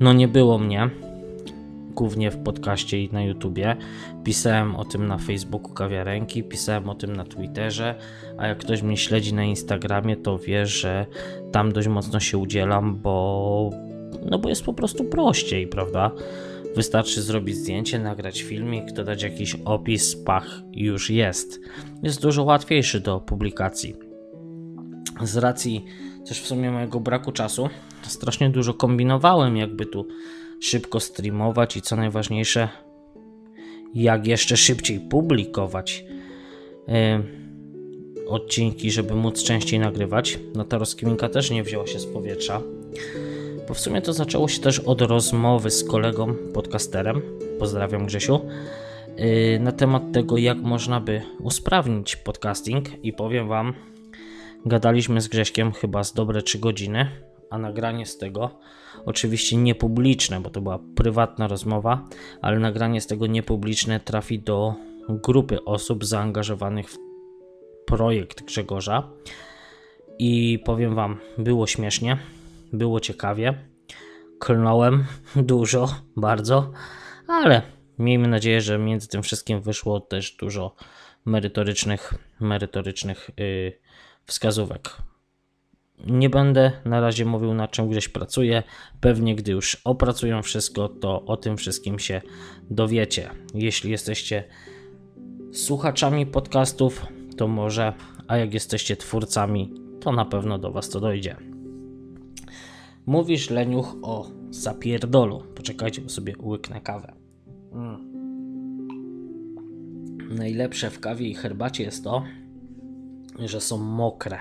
No 0.00 0.12
nie 0.12 0.28
było 0.28 0.58
mnie, 0.58 0.90
głównie 1.94 2.30
w 2.30 2.42
podcaście 2.42 3.04
i 3.04 3.12
na 3.12 3.22
YouTubie. 3.22 3.76
Pisałem 4.24 4.76
o 4.76 4.84
tym 4.84 5.06
na 5.06 5.18
Facebooku 5.18 5.72
Kawiarenki, 5.74 6.42
pisałem 6.42 6.88
o 6.88 6.94
tym 6.94 7.16
na 7.16 7.24
Twitterze, 7.24 7.94
a 8.38 8.46
jak 8.46 8.58
ktoś 8.58 8.82
mnie 8.82 8.96
śledzi 8.96 9.34
na 9.34 9.44
Instagramie, 9.44 10.16
to 10.16 10.38
wie, 10.38 10.66
że 10.66 11.06
tam 11.52 11.72
dość 11.72 11.88
mocno 11.88 12.20
się 12.20 12.38
udzielam, 12.38 12.96
bo 12.96 13.70
no 14.30 14.38
bo 14.38 14.48
jest 14.48 14.64
po 14.64 14.74
prostu 14.74 15.04
prościej, 15.04 15.66
prawda? 15.66 16.10
Wystarczy 16.76 17.22
zrobić 17.22 17.56
zdjęcie, 17.56 17.98
nagrać 17.98 18.42
filmik, 18.42 18.92
dodać 18.92 19.22
jakiś 19.22 19.56
opis, 19.64 20.16
pach, 20.16 20.62
już 20.72 21.10
jest. 21.10 21.60
Jest 22.02 22.22
dużo 22.22 22.44
łatwiejszy 22.44 23.00
do 23.00 23.20
publikacji. 23.20 24.09
Z 25.22 25.36
racji 25.36 25.84
też 26.26 26.40
w 26.40 26.46
sumie 26.46 26.70
mojego 26.70 27.00
braku 27.00 27.32
czasu, 27.32 27.68
strasznie 28.02 28.50
dużo 28.50 28.74
kombinowałem, 28.74 29.56
jakby 29.56 29.86
tu 29.86 30.06
szybko 30.60 31.00
streamować 31.00 31.76
i 31.76 31.82
co 31.82 31.96
najważniejsze, 31.96 32.68
jak 33.94 34.26
jeszcze 34.26 34.56
szybciej 34.56 35.00
publikować 35.00 36.04
yy, 36.88 36.94
odcinki, 38.28 38.90
żeby 38.90 39.14
móc 39.14 39.42
częściej 39.42 39.80
nagrywać. 39.80 40.38
No 40.54 40.64
ta 40.64 40.78
rozkminka 40.78 41.28
też 41.28 41.50
nie 41.50 41.62
wzięła 41.62 41.86
się 41.86 42.00
z 42.00 42.06
powietrza. 42.06 42.62
Bo 43.68 43.74
w 43.74 43.80
sumie 43.80 44.02
to 44.02 44.12
zaczęło 44.12 44.48
się 44.48 44.60
też 44.60 44.78
od 44.78 45.00
rozmowy 45.00 45.70
z 45.70 45.84
kolegą 45.84 46.34
podcasterem, 46.54 47.22
pozdrawiam 47.58 48.06
Grzesiu, 48.06 48.40
yy, 49.16 49.60
na 49.60 49.72
temat 49.72 50.12
tego, 50.12 50.36
jak 50.36 50.58
można 50.58 51.00
by 51.00 51.22
usprawnić 51.40 52.16
podcasting 52.16 53.04
i 53.04 53.12
powiem 53.12 53.48
Wam, 53.48 53.74
gadaliśmy 54.66 55.20
z 55.20 55.28
Grześkiem 55.28 55.72
chyba 55.72 56.04
z 56.04 56.12
dobre 56.12 56.42
3 56.42 56.58
godziny, 56.58 57.10
a 57.50 57.58
nagranie 57.58 58.06
z 58.06 58.18
tego 58.18 58.60
Oczywiście 59.06 59.56
niepubliczne, 59.56 60.40
bo 60.40 60.50
to 60.50 60.60
była 60.60 60.78
prywatna 60.94 61.48
rozmowa, 61.48 62.04
ale 62.42 62.58
nagranie 62.58 63.00
z 63.00 63.06
tego 63.06 63.26
niepubliczne 63.26 64.00
trafi 64.00 64.38
do 64.38 64.74
grupy 65.08 65.64
osób 65.64 66.04
zaangażowanych 66.04 66.90
w 66.90 66.98
projekt 67.86 68.42
Grzegorza. 68.42 69.10
I 70.18 70.58
powiem 70.64 70.94
Wam, 70.94 71.16
było 71.38 71.66
śmiesznie, 71.66 72.18
było 72.72 73.00
ciekawie. 73.00 73.54
Klnąłem 74.38 75.04
dużo, 75.36 75.88
bardzo, 76.16 76.72
ale 77.26 77.62
miejmy 77.98 78.28
nadzieję, 78.28 78.60
że 78.60 78.78
między 78.78 79.08
tym 79.08 79.22
wszystkim 79.22 79.60
wyszło 79.60 80.00
też 80.00 80.36
dużo 80.36 80.74
merytorycznych, 81.24 82.14
merytorycznych 82.40 83.30
yy, 83.36 83.72
wskazówek. 84.30 84.96
Nie 86.06 86.30
będę 86.30 86.72
na 86.84 87.00
razie 87.00 87.24
mówił, 87.24 87.54
na 87.54 87.68
czym 87.68 87.88
gdzieś 87.88 88.08
pracuję. 88.08 88.62
Pewnie, 89.00 89.34
gdy 89.36 89.52
już 89.52 89.80
opracują 89.84 90.42
wszystko, 90.42 90.88
to 90.88 91.24
o 91.24 91.36
tym 91.36 91.56
wszystkim 91.56 91.98
się 91.98 92.22
dowiecie. 92.70 93.30
Jeśli 93.54 93.90
jesteście 93.90 94.44
słuchaczami 95.52 96.26
podcastów, 96.26 97.06
to 97.36 97.48
może, 97.48 97.92
a 98.28 98.36
jak 98.36 98.54
jesteście 98.54 98.96
twórcami, 98.96 99.74
to 100.00 100.12
na 100.12 100.24
pewno 100.24 100.58
do 100.58 100.72
Was 100.72 100.88
to 100.88 101.00
dojdzie. 101.00 101.36
Mówisz, 103.06 103.50
Leniuch, 103.50 103.96
o 104.02 104.30
zapierdolu. 104.50 105.42
Poczekajcie, 105.54 106.02
bo 106.02 106.08
sobie 106.08 106.34
łyknę 106.42 106.80
kawę. 106.80 107.12
Mm. 107.72 108.10
Najlepsze 110.30 110.90
w 110.90 111.00
kawie 111.00 111.28
i 111.28 111.34
herbacie 111.34 111.84
jest 111.84 112.04
to, 112.04 112.24
że 113.38 113.60
są 113.60 113.78
mokre. 113.78 114.40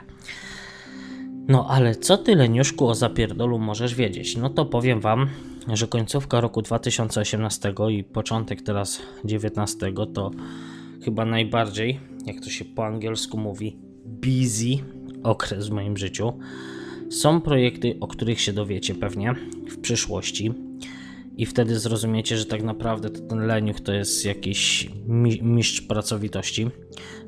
No 1.47 1.67
ale 1.69 1.95
co 1.95 2.17
ty, 2.17 2.35
Leniuszku, 2.35 2.87
o 2.87 2.95
zapierdolu 2.95 3.59
możesz 3.59 3.95
wiedzieć? 3.95 4.37
No 4.37 4.49
to 4.49 4.65
powiem 4.65 5.01
wam, 5.01 5.29
że 5.73 5.87
końcówka 5.87 6.41
roku 6.41 6.61
2018 6.61 7.73
i 7.89 8.03
początek 8.03 8.61
teraz 8.61 8.97
2019 8.97 9.93
to 10.13 10.31
chyba 11.03 11.25
najbardziej, 11.25 11.99
jak 12.25 12.39
to 12.39 12.49
się 12.49 12.65
po 12.65 12.85
angielsku 12.85 13.37
mówi, 13.37 13.77
busy 14.05 14.83
okres 15.23 15.67
w 15.67 15.71
moim 15.71 15.97
życiu. 15.97 16.33
Są 17.09 17.41
projekty, 17.41 17.97
o 17.99 18.07
których 18.07 18.41
się 18.41 18.53
dowiecie 18.53 18.95
pewnie 18.95 19.35
w 19.69 19.81
przyszłości 19.81 20.68
i 21.39 21.45
wtedy 21.45 21.79
zrozumiecie, 21.79 22.37
że 22.37 22.45
tak 22.45 22.63
naprawdę 22.63 23.09
to 23.09 23.21
ten 23.21 23.39
leniuch 23.47 23.81
to 23.81 23.93
jest 23.93 24.25
jakiś 24.25 24.89
mistrz 25.41 25.81
pracowitości. 25.81 26.67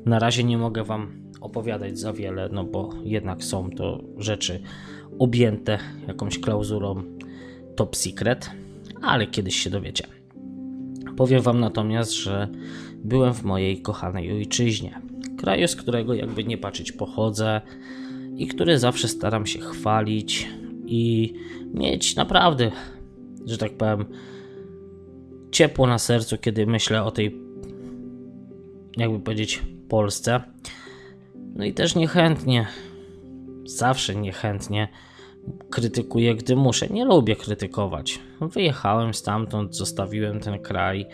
Na 0.06 0.18
razie 0.18 0.44
nie 0.44 0.58
mogę 0.58 0.84
wam 0.84 1.30
opowiadać 1.40 1.98
za 1.98 2.12
wiele, 2.12 2.48
no 2.52 2.64
bo 2.64 2.90
jednak 3.04 3.44
są 3.44 3.70
to 3.70 4.00
rzeczy 4.18 4.60
objęte 5.18 5.78
jakąś 6.08 6.38
klauzulą 6.38 7.02
top 7.76 7.96
secret, 7.96 8.50
ale 9.02 9.26
kiedyś 9.26 9.56
się 9.56 9.70
dowiecie. 9.70 10.06
Powiem 11.16 11.42
Wam 11.42 11.60
natomiast, 11.60 12.12
że 12.12 12.48
byłem 13.04 13.34
w 13.34 13.42
mojej 13.42 13.82
kochanej 13.82 14.32
ojczyźnie, 14.32 15.00
kraju, 15.38 15.68
z 15.68 15.76
którego 15.76 16.14
jakby 16.14 16.44
nie 16.44 16.58
patrzeć 16.58 16.92
pochodzę 16.92 17.60
i 18.36 18.46
który 18.46 18.78
zawsze 18.78 19.08
staram 19.08 19.46
się 19.46 19.58
chwalić 19.58 20.48
i 20.86 21.34
mieć 21.74 22.16
naprawdę, 22.16 22.70
że 23.46 23.58
tak 23.58 23.76
powiem, 23.76 24.04
ciepło 25.50 25.86
na 25.86 25.98
sercu, 25.98 26.38
kiedy 26.38 26.66
myślę 26.66 27.04
o 27.04 27.10
tej, 27.10 27.40
jakby 28.96 29.20
powiedzieć, 29.20 29.62
Polsce. 29.88 30.40
No 31.54 31.64
i 31.64 31.74
też 31.74 31.94
niechętnie, 31.94 32.66
zawsze 33.64 34.14
niechętnie 34.14 34.88
krytykuję, 35.70 36.34
gdy 36.34 36.56
muszę. 36.56 36.88
Nie 36.88 37.04
lubię 37.04 37.36
krytykować. 37.36 38.20
Wyjechałem 38.40 39.14
stamtąd, 39.14 39.76
zostawiłem 39.76 40.40
ten 40.40 40.58
kraj, 40.58 41.06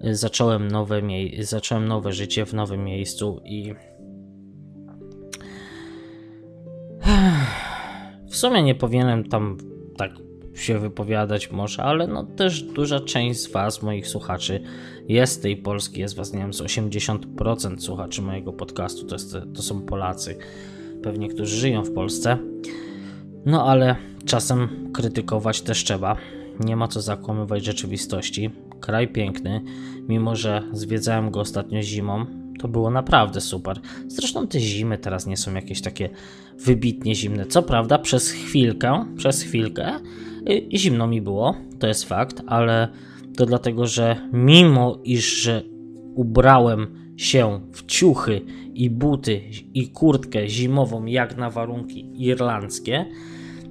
zacząłem 0.00 0.68
nowe, 0.68 1.02
mie- 1.02 1.44
zacząłem 1.44 1.88
nowe 1.88 2.12
życie 2.12 2.46
w 2.46 2.54
nowym 2.54 2.84
miejscu 2.84 3.40
i 3.44 3.74
w 8.30 8.36
sumie 8.36 8.62
nie 8.62 8.74
powinienem 8.74 9.28
tam 9.28 9.56
tak 9.96 10.10
się 10.60 10.78
wypowiadać 10.78 11.50
może, 11.50 11.82
ale 11.82 12.06
no 12.06 12.24
też 12.24 12.62
duża 12.62 13.00
część 13.00 13.40
z 13.40 13.52
Was, 13.52 13.82
moich 13.82 14.08
słuchaczy, 14.08 14.62
jest 15.08 15.32
z 15.32 15.40
tej 15.40 15.56
Polski, 15.56 16.00
jest 16.00 16.16
Was, 16.16 16.32
nie 16.32 16.38
wiem, 16.38 16.54
z 16.54 16.62
80% 16.62 17.78
słuchaczy 17.78 18.22
mojego 18.22 18.52
podcastu, 18.52 19.06
to, 19.06 19.14
jest, 19.14 19.36
to 19.54 19.62
są 19.62 19.82
Polacy, 19.82 20.38
pewnie, 21.02 21.28
którzy 21.28 21.56
żyją 21.56 21.82
w 21.84 21.92
Polsce. 21.92 22.38
No 23.46 23.66
ale 23.66 23.96
czasem 24.24 24.68
krytykować 24.92 25.60
też 25.60 25.84
trzeba. 25.84 26.16
Nie 26.60 26.76
ma 26.76 26.88
co 26.88 27.00
zakłamywać 27.00 27.64
rzeczywistości. 27.64 28.50
Kraj 28.80 29.08
piękny, 29.08 29.60
mimo 30.08 30.36
że 30.36 30.62
zwiedzałem 30.72 31.30
go 31.30 31.40
ostatnio 31.40 31.82
zimą, 31.82 32.26
to 32.58 32.68
było 32.68 32.90
naprawdę 32.90 33.40
super. 33.40 33.80
Zresztą 34.08 34.46
te 34.46 34.60
zimy 34.60 34.98
teraz 34.98 35.26
nie 35.26 35.36
są 35.36 35.54
jakieś 35.54 35.80
takie 35.80 36.10
wybitnie 36.58 37.14
zimne. 37.14 37.46
Co 37.46 37.62
prawda, 37.62 37.98
przez 37.98 38.30
chwilkę, 38.30 39.06
przez 39.16 39.42
chwilkę 39.42 40.00
zimno 40.76 41.06
mi 41.06 41.22
było, 41.22 41.54
to 41.78 41.86
jest 41.86 42.04
fakt, 42.04 42.42
ale 42.46 42.88
to 43.36 43.46
dlatego, 43.46 43.86
że 43.86 44.28
mimo 44.32 44.98
iż 45.04 45.50
ubrałem 46.14 47.12
się 47.16 47.60
w 47.72 47.86
ciuchy 47.86 48.40
i 48.74 48.90
buty 48.90 49.42
i 49.74 49.88
kurtkę 49.90 50.48
zimową 50.48 51.04
jak 51.04 51.36
na 51.36 51.50
warunki 51.50 52.24
irlandzkie, 52.26 53.06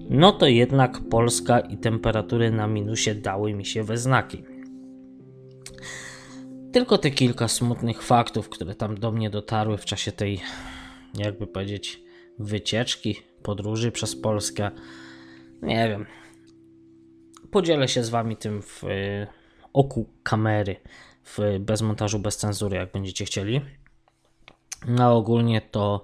no 0.09 0.31
to 0.31 0.47
jednak 0.47 0.99
Polska 1.09 1.59
i 1.59 1.77
temperatury 1.77 2.51
na 2.51 2.67
minusie 2.67 3.15
dały 3.15 3.53
mi 3.53 3.65
się 3.65 3.83
we 3.83 3.97
znaki. 3.97 4.43
Tylko 6.71 6.97
te 6.97 7.11
kilka 7.11 7.47
smutnych 7.47 8.03
faktów, 8.03 8.49
które 8.49 8.75
tam 8.75 8.99
do 8.99 9.11
mnie 9.11 9.29
dotarły 9.29 9.77
w 9.77 9.85
czasie 9.85 10.11
tej, 10.11 10.39
jakby 11.17 11.47
powiedzieć, 11.47 12.03
wycieczki, 12.39 13.15
podróży 13.43 13.91
przez 13.91 14.15
Polskę. 14.15 14.71
Nie 15.61 15.89
wiem. 15.89 16.05
Podzielę 17.55 17.87
się 17.87 18.03
z 18.03 18.09
wami 18.09 18.37
tym 18.37 18.61
w 18.61 18.83
y, 18.83 19.27
oku 19.73 20.09
kamery, 20.23 20.75
w, 21.23 21.39
bez 21.59 21.81
montażu, 21.81 22.19
bez 22.19 22.37
cenzury, 22.37 22.77
jak 22.77 22.91
będziecie 22.91 23.25
chcieli. 23.25 23.61
No 24.87 25.17
ogólnie 25.17 25.61
to 25.61 26.01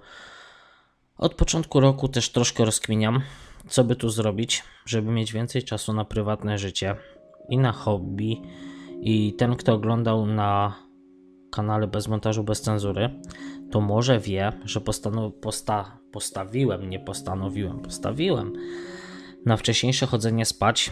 od 1.17 1.33
początku 1.35 1.79
roku 1.79 2.07
też 2.07 2.29
troszkę 2.29 2.65
rozkminiam, 2.65 3.21
co 3.67 3.83
by 3.83 3.95
tu 3.95 4.09
zrobić, 4.09 4.63
żeby 4.85 5.11
mieć 5.11 5.33
więcej 5.33 5.63
czasu 5.63 5.93
na 5.93 6.05
prywatne 6.05 6.57
życie 6.57 6.95
i 7.49 7.57
na 7.57 7.71
hobby. 7.71 8.41
I 9.01 9.33
ten, 9.33 9.55
kto 9.55 9.73
oglądał 9.73 10.25
na 10.25 10.75
kanale 11.51 11.87
bez 11.87 12.07
montażu, 12.07 12.43
bez 12.43 12.61
cenzury, 12.61 13.09
to 13.71 13.81
może 13.81 14.19
wie, 14.19 14.51
że 14.65 14.79
postanow- 14.79 15.39
posta- 15.41 15.97
postawiłem, 16.11 16.89
nie 16.89 16.99
postanowiłem, 16.99 17.79
postawiłem 17.79 18.53
na 19.45 19.57
wcześniejsze 19.57 20.05
chodzenie 20.05 20.45
spać 20.45 20.91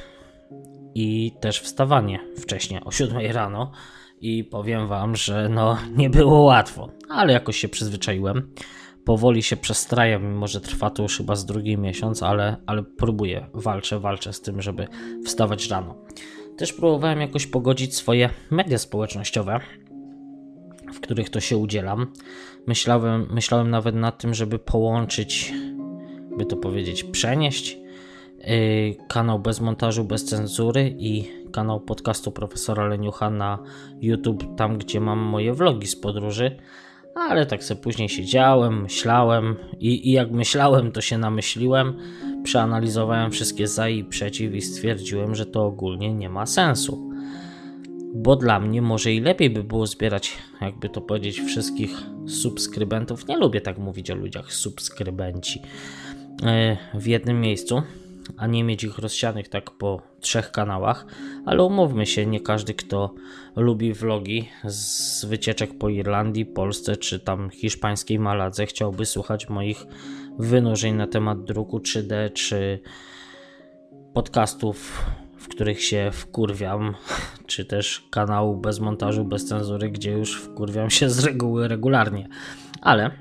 i 0.96 1.32
też 1.40 1.60
wstawanie 1.60 2.20
wcześniej 2.38 2.82
o 2.86 2.92
7 2.92 3.32
rano. 3.32 3.72
I 4.22 4.44
powiem 4.44 4.88
Wam, 4.88 5.16
że 5.16 5.50
no 5.50 5.78
nie 5.96 6.10
było 6.10 6.42
łatwo, 6.42 6.90
ale 7.10 7.34
jakoś 7.34 7.58
się 7.58 7.70
przyzwyczaiłem. 7.70 8.54
Powoli 9.06 9.44
się 9.44 9.58
przestrajam, 9.58 10.24
mimo 10.24 10.48
że 10.48 10.62
trwa 10.62 10.90
to 10.90 11.04
już 11.04 11.18
chyba 11.18 11.36
z 11.36 11.46
drugi 11.46 11.78
miesiąc, 11.78 12.24
ale, 12.24 12.58
ale 12.66 12.84
próbuję, 12.84 13.48
walczę, 13.54 14.00
walczę 14.00 14.34
z 14.34 14.42
tym, 14.42 14.62
żeby 14.62 14.88
wstawać 15.26 15.70
rano. 15.70 15.96
Też 16.58 16.74
próbowałem 16.74 17.22
jakoś 17.22 17.48
pogodzić 17.48 17.96
swoje 17.96 18.30
media 18.52 18.78
społecznościowe, 18.78 19.60
w 20.94 21.00
których 21.00 21.30
to 21.30 21.40
się 21.40 21.58
udzielam. 21.58 22.14
Myślałem, 22.68 23.28
myślałem 23.32 23.70
nawet 23.70 23.96
nad 23.96 24.18
tym, 24.18 24.34
żeby 24.34 24.60
połączyć, 24.60 25.54
by 26.38 26.46
to 26.46 26.58
powiedzieć, 26.58 27.04
przenieść 27.04 27.78
kanał 29.08 29.40
bez 29.40 29.62
montażu, 29.62 30.04
bez 30.04 30.26
cenzury 30.26 30.96
i 30.98 31.28
kanał 31.52 31.80
podcastu 31.80 32.32
profesora 32.32 32.88
Leniucha 32.88 33.30
na 33.30 33.60
YouTube, 34.02 34.56
tam 34.58 34.78
gdzie 34.78 35.00
mam 35.00 35.20
moje 35.20 35.54
vlogi 35.54 35.88
z 35.88 35.96
podróży. 35.96 36.58
Ale 37.16 37.46
tak 37.46 37.64
sobie 37.64 37.82
później 37.82 38.10
siedziałem, 38.10 38.82
myślałem 38.82 39.56
i, 39.80 40.10
i 40.10 40.12
jak 40.12 40.32
myślałem, 40.32 40.92
to 40.92 41.02
się 41.02 41.18
namyśliłem, 41.18 41.94
przeanalizowałem 42.44 43.32
wszystkie 43.32 43.68
za 43.68 43.90
i 43.90 44.04
przeciw 44.04 44.54
i 44.54 44.62
stwierdziłem, 44.62 45.36
że 45.36 45.46
to 45.46 45.66
ogólnie 45.66 46.14
nie 46.14 46.30
ma 46.30 46.46
sensu 46.46 47.10
bo 48.14 48.36
dla 48.36 48.60
mnie 48.60 48.82
może 48.82 49.14
i 49.14 49.22
lepiej 49.22 49.50
by 49.50 49.64
było 49.64 49.88
zbierać, 49.88 50.38
jakby 50.62 50.90
to 50.90 51.02
powiedzieć, 51.02 51.40
wszystkich 51.40 51.98
subskrybentów. 52.28 53.28
Nie 53.28 53.38
lubię 53.38 53.62
tak 53.62 53.78
mówić 53.78 54.12
o 54.12 54.16
ludziach, 54.16 54.54
subskrybenci 54.54 55.62
e, 56.44 56.78
w 56.94 57.08
jednym 57.08 57.42
miejscu, 57.42 57.82
a 58.38 58.48
nie 58.48 58.64
mieć 58.64 58.84
ich 58.84 58.98
rozsianych 58.98 59.50
tak 59.50 59.72
po 59.72 60.02
trzech 60.20 60.52
kanałach. 60.52 61.06
Ale 61.46 61.64
umówmy 61.64 62.06
się, 62.06 62.26
nie 62.26 62.40
każdy, 62.40 62.74
kto 62.74 63.14
lubi 63.56 63.94
vlogi 63.94 64.50
z 64.64 65.26
wycieczek 65.26 65.78
po 65.78 65.90
Irlandii, 65.90 66.46
Polsce 66.46 66.98
czy 66.98 67.20
tam 67.20 67.50
hiszpańskiej 67.50 68.20
Maladze, 68.20 68.66
chciałby 68.66 69.06
słuchać 69.06 69.50
moich 69.50 69.86
wynurzeń 70.40 70.96
na 70.96 71.08
temat 71.08 71.44
druku 71.44 71.80
3D 71.80 72.34
czy 72.34 72.80
podcastów 74.14 75.06
w 75.40 75.48
których 75.48 75.84
się 75.84 76.10
wkurwiam, 76.14 76.96
czy 77.48 77.66
też 77.66 78.08
kanału 78.12 78.58
bez 78.58 78.80
montażu, 78.80 79.26
bez 79.26 79.46
cenzury, 79.46 79.90
gdzie 79.90 80.12
już 80.12 80.42
wkurwiam 80.42 80.90
się 80.90 81.10
z 81.10 81.20
reguły 81.26 81.68
regularnie. 81.68 82.28
Ale, 82.82 83.12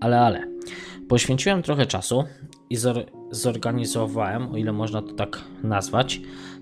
ale, 0.00 0.20
ale, 0.20 0.48
poświęciłem 1.08 1.62
trochę 1.62 1.86
czasu 1.86 2.24
i 2.70 2.76
zorganizowałem, 3.30 4.52
o 4.52 4.56
ile 4.56 4.72
można 4.72 5.02
to 5.02 5.12
tak 5.12 5.44
nazwać, 5.62 6.20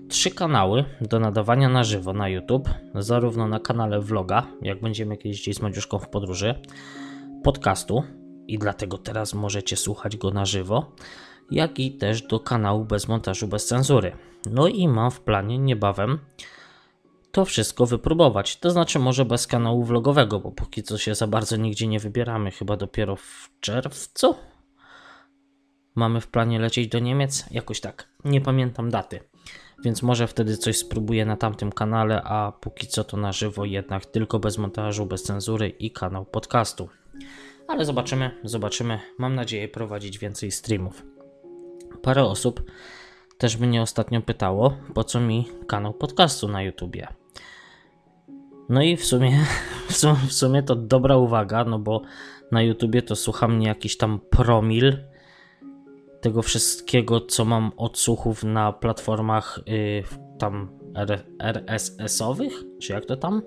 trzy 0.09 0.31
kanały 0.31 0.85
do 1.01 1.19
nadawania 1.19 1.69
na 1.69 1.83
żywo 1.83 2.13
na 2.13 2.29
YouTube, 2.29 2.69
zarówno 2.95 3.47
na 3.47 3.59
kanale 3.59 3.99
vloga, 3.99 4.47
jak 4.61 4.81
będziemy 4.81 5.17
kiedyś 5.17 5.41
gdzieś 5.41 5.55
z 5.55 5.61
Madziuszką 5.61 5.99
w 5.99 6.09
podróży, 6.09 6.55
podcastu 7.43 8.03
i 8.47 8.57
dlatego 8.57 8.97
teraz 8.97 9.33
możecie 9.33 9.77
słuchać 9.77 10.17
go 10.17 10.31
na 10.31 10.45
żywo, 10.45 10.91
jak 11.51 11.79
i 11.79 11.91
też 11.91 12.21
do 12.21 12.39
kanału 12.39 12.85
bez 12.85 13.07
montażu, 13.07 13.47
bez 13.47 13.65
cenzury. 13.65 14.11
No 14.51 14.67
i 14.67 14.87
mam 14.87 15.11
w 15.11 15.21
planie 15.21 15.57
niebawem 15.57 16.19
to 17.31 17.45
wszystko 17.45 17.85
wypróbować. 17.85 18.57
To 18.57 18.71
znaczy, 18.71 18.99
może 18.99 19.25
bez 19.25 19.47
kanału 19.47 19.83
vlogowego, 19.83 20.39
bo 20.39 20.51
póki 20.51 20.83
co 20.83 20.97
się 20.97 21.15
za 21.15 21.27
bardzo 21.27 21.57
nigdzie 21.57 21.87
nie 21.87 21.99
wybieramy, 21.99 22.51
chyba 22.51 22.77
dopiero 22.77 23.15
w 23.15 23.49
czerwcu. 23.59 24.35
Mamy 25.97 26.21
w 26.21 26.27
planie 26.27 26.59
lecieć 26.59 26.87
do 26.87 26.99
Niemiec, 26.99 27.45
jakoś 27.51 27.81
tak. 27.81 28.07
Nie 28.25 28.41
pamiętam 28.41 28.89
daty, 28.89 29.19
więc 29.83 30.03
może 30.03 30.27
wtedy 30.27 30.57
coś 30.57 30.77
spróbuję 30.77 31.25
na 31.25 31.37
tamtym 31.37 31.71
kanale, 31.71 32.23
a 32.23 32.51
póki 32.51 32.87
co 32.87 33.03
to 33.03 33.17
na 33.17 33.31
żywo, 33.31 33.65
jednak 33.65 34.05
tylko 34.05 34.39
bez 34.39 34.57
montażu, 34.57 35.05
bez 35.05 35.23
cenzury 35.23 35.69
i 35.69 35.91
kanał 35.91 36.25
podcastu. 36.25 36.89
Ale 37.67 37.85
zobaczymy, 37.85 38.31
zobaczymy. 38.43 38.99
Mam 39.17 39.35
nadzieję 39.35 39.67
prowadzić 39.67 40.19
więcej 40.19 40.51
streamów. 40.51 41.05
Parę 42.01 42.23
osób 42.23 42.71
też 43.37 43.57
mnie 43.57 43.81
ostatnio 43.81 44.21
pytało, 44.21 44.77
po 44.93 45.03
co 45.03 45.19
mi 45.19 45.47
kanał 45.67 45.93
podcastu 45.93 46.47
na 46.47 46.61
YouTubie. 46.61 47.07
No 48.69 48.81
i 48.81 48.97
w 48.97 49.05
sumie, 49.05 49.45
w 49.89 49.97
sumie, 49.97 50.15
w 50.27 50.33
sumie 50.33 50.63
to 50.63 50.75
dobra 50.75 51.17
uwaga, 51.17 51.63
no 51.63 51.79
bo 51.79 52.01
na 52.51 52.61
YouTubie 52.61 53.01
to 53.01 53.15
słucha 53.15 53.47
mnie 53.47 53.67
jakiś 53.67 53.97
tam 53.97 54.19
promil 54.29 54.97
tego 56.27 56.41
wszystkiego, 56.41 57.21
co 57.21 57.45
mam 57.45 57.71
odsłuchów 57.77 58.43
na 58.43 58.73
platformach 58.73 59.59
yy, 59.65 60.03
tam 60.39 60.69
RSS-owych, 61.39 62.63
czy 62.81 62.93
jak 62.93 63.05
to 63.05 63.17
tam? 63.17 63.41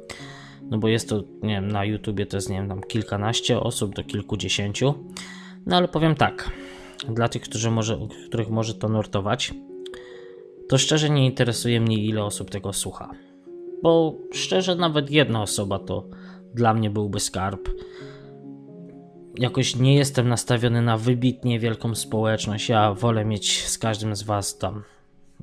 No 0.62 0.78
bo 0.78 0.88
jest 0.88 1.08
to, 1.08 1.22
nie 1.42 1.54
wiem, 1.54 1.68
na 1.68 1.84
YouTubie 1.84 2.26
to 2.26 2.36
jest, 2.36 2.50
nie 2.50 2.56
wiem, 2.56 2.68
tam 2.68 2.80
kilkanaście 2.80 3.60
osób 3.60 3.94
do 3.94 4.04
kilkudziesięciu. 4.04 4.94
No 5.66 5.76
ale 5.76 5.88
powiem 5.88 6.14
tak, 6.14 6.50
dla 7.08 7.28
tych, 7.28 7.42
którzy 7.42 7.70
może, 7.70 7.98
których 8.28 8.50
może 8.50 8.74
to 8.74 8.88
nurtować, 8.88 9.54
to 10.68 10.78
szczerze 10.78 11.10
nie 11.10 11.26
interesuje 11.26 11.80
mnie, 11.80 12.04
ile 12.04 12.24
osób 12.24 12.50
tego 12.50 12.72
słucha. 12.72 13.10
Bo 13.82 14.14
szczerze, 14.32 14.76
nawet 14.76 15.10
jedna 15.10 15.42
osoba 15.42 15.78
to 15.78 16.08
dla 16.54 16.74
mnie 16.74 16.90
byłby 16.90 17.20
skarb. 17.20 17.68
Jakoś 19.40 19.76
nie 19.76 19.94
jestem 19.94 20.28
nastawiony 20.28 20.82
na 20.82 20.96
wybitnie 20.96 21.58
wielką 21.58 21.94
społeczność. 21.94 22.68
Ja 22.68 22.94
wolę 22.94 23.24
mieć 23.24 23.66
z 23.66 23.78
każdym 23.78 24.16
z 24.16 24.22
Was 24.22 24.58
tam 24.58 24.82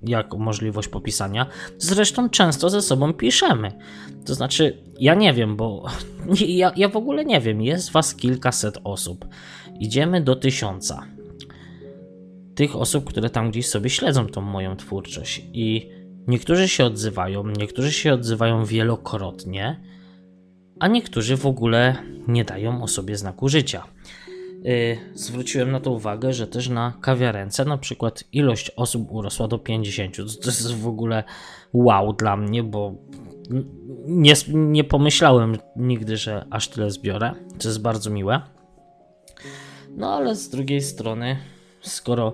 jak 0.04 0.34
możliwość 0.34 0.88
popisania. 0.88 1.46
Zresztą 1.78 2.30
często 2.30 2.70
ze 2.70 2.82
sobą 2.82 3.14
piszemy. 3.14 3.72
To 4.26 4.36
znaczy, 4.36 4.78
ja 5.00 5.16
nie 5.16 5.34
wiem, 5.34 5.56
bo 5.56 5.86
ja, 6.48 6.72
ja 6.76 6.90
w 6.90 6.98
ogóle 6.98 7.26
nie 7.26 7.42
wiem. 7.42 7.62
Jest 7.62 7.92
Was 7.92 8.16
kilkaset 8.16 8.78
osób. 8.84 9.26
Idziemy 9.80 10.22
do 10.22 10.36
tysiąca 10.36 11.04
tych 12.56 12.76
osób, 12.76 13.06
które 13.06 13.30
tam 13.30 13.52
gdzieś 13.52 13.68
sobie 13.68 13.90
śledzą 13.90 14.28
tą 14.28 14.42
moją 14.42 14.76
twórczość. 14.76 15.46
I 15.54 15.90
niektórzy 16.28 16.68
się 16.68 16.86
odzywają, 16.86 17.48
niektórzy 17.48 17.92
się 17.92 18.14
odzywają 18.14 18.66
wielokrotnie, 18.66 19.82
a 20.80 20.88
niektórzy 20.88 21.38
w 21.38 21.46
ogóle 21.46 21.96
nie 22.28 22.46
dają 22.46 22.84
o 22.84 22.88
sobie 22.88 23.18
znaku 23.18 23.50
życia. 23.50 23.84
Yy, 24.64 24.98
zwróciłem 25.14 25.72
na 25.72 25.80
to 25.80 25.92
uwagę, 25.92 26.34
że 26.34 26.48
też 26.48 26.70
na 26.70 26.94
kawiarence 27.02 27.66
na 27.66 27.78
przykład 27.78 28.24
ilość 28.32 28.72
osób 28.76 29.12
urosła 29.12 29.48
do 29.48 29.60
50. 29.60 30.16
To 30.16 30.24
jest 30.46 30.74
w 30.74 30.88
ogóle 30.88 31.24
wow 31.74 32.14
dla 32.14 32.38
mnie, 32.38 32.64
bo 32.64 32.96
nie, 34.08 34.34
nie 34.54 34.84
pomyślałem 34.84 35.58
nigdy, 35.76 36.18
że 36.18 36.46
aż 36.50 36.68
tyle 36.68 36.92
zbiorę. 36.92 37.34
To 37.60 37.68
jest 37.68 37.82
bardzo 37.82 38.10
miłe. 38.10 38.42
No 39.98 40.16
ale 40.16 40.36
z 40.36 40.50
drugiej 40.50 40.82
strony 40.82 41.38
skoro 41.82 42.34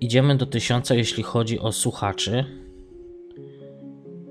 idziemy 0.00 0.36
do 0.36 0.46
tysiąca, 0.46 0.94
jeśli 0.94 1.22
chodzi 1.22 1.58
o 1.58 1.72
słuchaczy, 1.72 2.44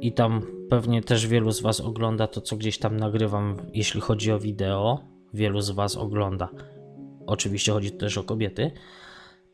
i 0.01 0.11
tam 0.11 0.41
pewnie 0.69 1.01
też 1.01 1.27
wielu 1.27 1.51
z 1.51 1.61
Was 1.61 1.81
ogląda 1.81 2.27
to, 2.27 2.41
co 2.41 2.57
gdzieś 2.57 2.77
tam 2.77 2.97
nagrywam, 2.97 3.57
jeśli 3.73 4.01
chodzi 4.01 4.31
o 4.31 4.39
wideo, 4.39 4.99
wielu 5.33 5.61
z 5.61 5.69
Was 5.69 5.95
ogląda. 5.95 6.49
Oczywiście 7.27 7.71
chodzi 7.71 7.91
też 7.91 8.17
o 8.17 8.23
kobiety. 8.23 8.71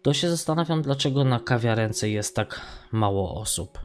To 0.02 0.14
się 0.14 0.30
zastanawiam, 0.30 0.82
dlaczego 0.82 1.24
na 1.24 1.40
kawiarence 1.40 2.10
jest 2.10 2.36
tak 2.36 2.62
mało 2.92 3.42
osób. 3.42 3.80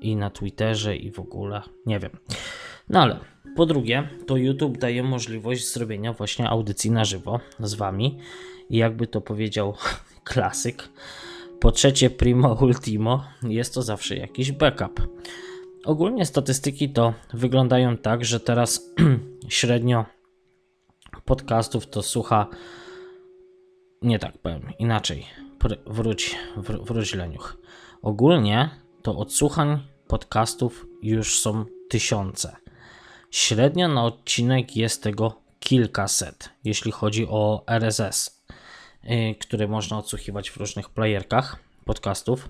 I 0.00 0.16
na 0.16 0.30
Twitterze, 0.30 0.96
i 0.96 1.10
w 1.10 1.20
ogóle. 1.20 1.62
Nie 1.86 1.98
wiem. 1.98 2.10
No 2.88 3.00
ale 3.00 3.20
Po 3.56 3.66
drugie, 3.66 4.08
to 4.26 4.36
YouTube 4.36 4.78
daje 4.78 5.02
możliwość 5.02 5.72
zrobienia 5.72 6.12
właśnie 6.12 6.48
audycji 6.48 6.90
na 6.90 7.04
żywo 7.04 7.40
z 7.60 7.74
wami. 7.74 8.18
I 8.70 8.76
jakby 8.76 9.06
to 9.06 9.20
powiedział 9.20 9.74
klasyk. 10.24 10.88
Po 11.60 11.72
trzecie, 11.72 12.10
primo 12.10 12.52
ultimo, 12.60 13.24
jest 13.42 13.74
to 13.74 13.82
zawsze 13.82 14.16
jakiś 14.16 14.52
backup. 14.52 15.08
Ogólnie 15.84 16.26
statystyki 16.26 16.88
to 16.88 17.14
wyglądają 17.32 17.96
tak, 17.96 18.24
że 18.24 18.40
teraz 18.40 18.90
średnio 19.48 20.04
podcastów 21.24 21.86
to 21.86 22.02
słucha. 22.02 22.46
Nie 24.02 24.18
tak 24.18 24.38
powiem, 24.38 24.72
inaczej. 24.78 25.26
Wróć, 25.86 26.36
wr 26.56 26.84
wróć 26.84 27.14
leniuch. 27.14 27.56
Ogólnie 28.02 28.70
to 29.02 29.18
odsłuchań 29.18 29.78
podcastów 30.08 30.86
już 31.02 31.40
są 31.40 31.64
tysiące. 31.88 32.56
Średnio 33.30 33.88
na 33.88 34.04
odcinek 34.04 34.76
jest 34.76 35.02
tego 35.02 35.40
kilkaset, 35.60 36.50
jeśli 36.64 36.92
chodzi 36.92 37.26
o 37.28 37.64
RSS, 37.66 38.44
yy, 39.04 39.34
które 39.34 39.68
można 39.68 39.98
odsłuchiwać 39.98 40.50
w 40.50 40.56
różnych 40.56 40.90
playerkach 40.90 41.58
podcastów. 41.84 42.48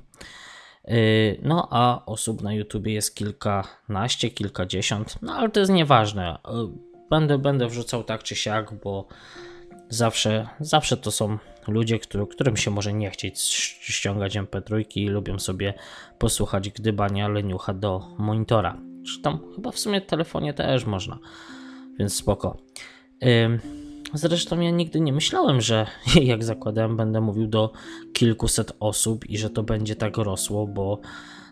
Yy, 0.88 1.38
no 1.42 1.68
a 1.70 2.02
osób 2.06 2.42
na 2.42 2.52
YouTube 2.52 2.86
jest 2.86 3.14
kilkanaście, 3.14 4.30
kilkadziesiąt, 4.30 5.18
no 5.22 5.32
ale 5.34 5.48
to 5.48 5.60
jest 5.60 5.72
nieważne. 5.72 6.38
Yy, 6.48 6.68
będę, 7.10 7.38
będę 7.38 7.68
wrzucał 7.68 8.04
tak 8.04 8.22
czy 8.22 8.36
siak, 8.36 8.74
bo 8.84 9.08
zawsze, 9.88 10.48
zawsze 10.60 10.96
to 10.96 11.10
są 11.10 11.38
ludzie, 11.68 11.98
który, 11.98 12.26
którym 12.26 12.56
się 12.56 12.70
może 12.70 12.92
nie 12.92 13.10
chcieć 13.10 13.40
ściągać 13.80 14.36
MP3 14.36 14.84
i 14.96 15.08
lubią 15.08 15.38
sobie 15.38 15.74
posłuchać 16.18 16.70
gdybania 16.70 17.28
leniucha 17.28 17.74
do 17.74 18.02
monitora. 18.18 18.78
Tam 19.22 19.40
chyba 19.54 19.70
w 19.70 19.78
sumie 19.78 20.00
telefonie 20.00 20.54
też 20.54 20.84
można, 20.84 21.18
więc 21.98 22.14
spoko. 22.14 22.56
Zresztą 24.14 24.60
ja 24.60 24.70
nigdy 24.70 25.00
nie 25.00 25.12
myślałem, 25.12 25.60
że 25.60 25.86
jak 26.22 26.44
zakładałem, 26.44 26.96
będę 26.96 27.20
mówił 27.20 27.46
do 27.46 27.72
kilkuset 28.12 28.72
osób 28.80 29.30
i 29.30 29.38
że 29.38 29.50
to 29.50 29.62
będzie 29.62 29.96
tak 29.96 30.16
rosło, 30.16 30.66
bo 30.66 31.00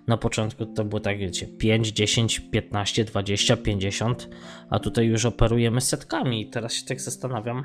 na 0.07 0.17
początku 0.17 0.67
to 0.67 0.85
było 0.85 1.01
tak, 1.01 1.19
wiecie, 1.19 1.47
5, 1.47 1.89
10, 1.89 2.41
15, 2.41 3.05
20, 3.05 3.57
50, 3.57 4.29
a 4.71 4.79
tutaj 4.79 5.07
już 5.07 5.25
operujemy 5.25 5.81
setkami 5.81 6.43
i 6.43 6.51
teraz 6.51 6.75
się 6.75 6.87
tak 6.87 7.01
zastanawiam, 7.01 7.65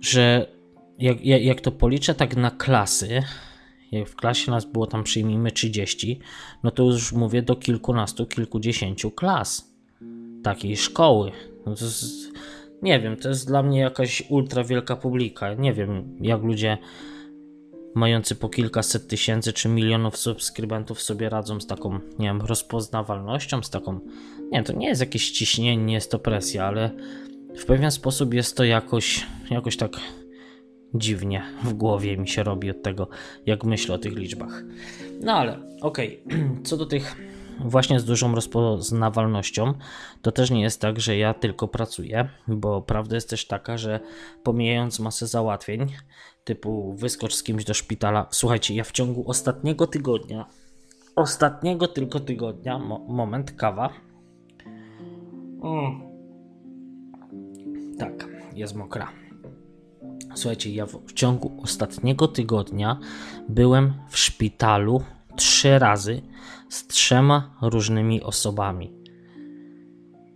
że 0.00 0.46
jak, 0.98 1.24
jak, 1.24 1.42
jak 1.42 1.60
to 1.60 1.72
policzę 1.72 2.14
tak 2.14 2.36
na 2.36 2.50
klasy, 2.50 3.22
jak 3.92 4.08
w 4.08 4.16
klasie 4.16 4.50
nas 4.50 4.64
było 4.64 4.86
tam 4.86 5.04
przyjmijmy 5.04 5.52
30, 5.52 6.20
no 6.62 6.70
to 6.70 6.82
już 6.82 7.12
mówię 7.12 7.42
do 7.42 7.56
kilkunastu, 7.56 8.26
kilkudziesięciu 8.26 9.10
klas 9.10 9.74
takiej 10.42 10.76
szkoły. 10.76 11.32
No 11.66 11.72
jest, 11.72 12.32
nie 12.82 13.00
wiem, 13.00 13.16
to 13.16 13.28
jest 13.28 13.46
dla 13.46 13.62
mnie 13.62 13.80
jakaś 13.80 14.22
ultra 14.28 14.64
wielka 14.64 14.96
publika. 14.96 15.54
Nie 15.54 15.72
wiem, 15.72 16.16
jak 16.20 16.42
ludzie 16.42 16.78
mający 17.94 18.34
po 18.34 18.48
kilkaset 18.48 19.08
tysięcy 19.08 19.52
czy 19.52 19.68
milionów 19.68 20.16
subskrybentów 20.16 21.02
sobie 21.02 21.28
radzą 21.28 21.60
z 21.60 21.66
taką, 21.66 21.92
nie 22.18 22.26
wiem, 22.26 22.40
rozpoznawalnością, 22.40 23.62
z 23.62 23.70
taką, 23.70 24.00
nie 24.52 24.62
to 24.62 24.72
nie 24.72 24.88
jest 24.88 25.00
jakieś 25.00 25.30
ciśnienie, 25.30 25.84
nie 25.84 25.94
jest 25.94 26.10
to 26.10 26.18
presja, 26.18 26.66
ale 26.66 26.90
w 27.56 27.64
pewien 27.64 27.90
sposób 27.90 28.34
jest 28.34 28.56
to 28.56 28.64
jakoś, 28.64 29.26
jakoś 29.50 29.76
tak 29.76 29.90
dziwnie 30.94 31.42
w 31.64 31.72
głowie 31.72 32.16
mi 32.16 32.28
się 32.28 32.42
robi 32.42 32.70
od 32.70 32.82
tego, 32.82 33.08
jak 33.46 33.64
myślę 33.64 33.94
o 33.94 33.98
tych 33.98 34.16
liczbach. 34.16 34.62
No 35.20 35.32
ale 35.32 35.58
okej, 35.80 36.20
okay. 36.24 36.50
co 36.66 36.76
do 36.76 36.86
tych 36.86 37.16
właśnie 37.60 38.00
z 38.00 38.04
dużą 38.04 38.34
rozpoznawalnością, 38.34 39.74
to 40.22 40.32
też 40.32 40.50
nie 40.50 40.62
jest 40.62 40.80
tak, 40.80 41.00
że 41.00 41.16
ja 41.16 41.34
tylko 41.34 41.68
pracuję, 41.68 42.28
bo 42.48 42.82
prawda 42.82 43.14
jest 43.14 43.30
też 43.30 43.46
taka, 43.46 43.78
że 43.78 44.00
pomijając 44.42 45.00
masę 45.00 45.26
załatwień, 45.26 45.86
typu 46.44 46.94
wyskocz 46.94 47.34
z 47.34 47.42
kimś 47.42 47.64
do 47.64 47.74
szpitala, 47.74 48.26
słuchajcie, 48.30 48.74
ja 48.74 48.84
w 48.84 48.92
ciągu 48.92 49.30
ostatniego 49.30 49.86
tygodnia, 49.86 50.46
ostatniego 51.16 51.88
tylko 51.88 52.20
tygodnia, 52.20 52.78
mo 52.78 52.98
moment, 52.98 53.52
kawa. 53.52 53.90
Mm. 55.62 56.00
Tak, 57.98 58.28
jest 58.54 58.74
mokra. 58.74 59.08
Słuchajcie, 60.34 60.74
ja 60.74 60.86
w, 60.86 61.06
w 61.06 61.12
ciągu 61.12 61.60
ostatniego 61.62 62.28
tygodnia 62.28 62.98
byłem 63.48 63.94
w 64.08 64.18
szpitalu 64.18 65.02
trzy 65.36 65.78
razy 65.78 66.22
z 66.68 66.86
trzema 66.86 67.56
różnymi 67.62 68.22
osobami. 68.22 68.92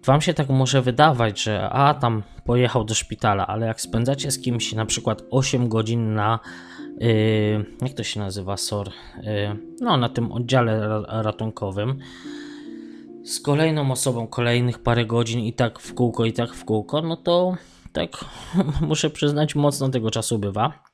Wam 0.05 0.21
się 0.21 0.35
tak 0.35 0.49
może 0.49 0.83
wydawać, 0.83 1.43
że 1.43 1.71
a 1.71 1.95
tam 1.95 2.23
pojechał 2.45 2.85
do 2.85 2.95
szpitala, 2.95 3.47
ale 3.47 3.67
jak 3.67 3.81
spędzacie 3.81 4.31
z 4.31 4.41
kimś 4.41 4.73
na 4.73 4.87
przykład 4.87 5.23
8 5.31 5.69
godzin 5.69 6.15
na 6.15 6.39
yy, 6.99 7.67
jak 7.83 7.93
to 7.93 8.03
się 8.03 8.21
nazywa 8.21 8.57
SOR, 8.57 8.89
yy, 9.23 9.57
no 9.81 9.97
na 9.97 10.09
tym 10.09 10.33
oddziale 10.33 11.03
ratunkowym 11.09 11.99
z 13.25 13.41
kolejną 13.41 13.93
osobą 13.93 14.27
kolejnych 14.27 14.79
parę 14.79 15.07
godzin 15.07 15.41
i 15.41 15.53
tak 15.53 15.79
w 15.79 15.95
kółko 15.95 16.25
i 16.25 16.33
tak 16.33 16.55
w 16.55 16.65
kółko, 16.65 17.03
no 17.03 17.17
to 17.17 17.55
tak 17.93 18.11
muszę 18.89 19.11
przyznać 19.11 19.55
mocno 19.55 19.89
tego 19.89 20.11
czasu 20.11 20.39
bywa 20.39 20.90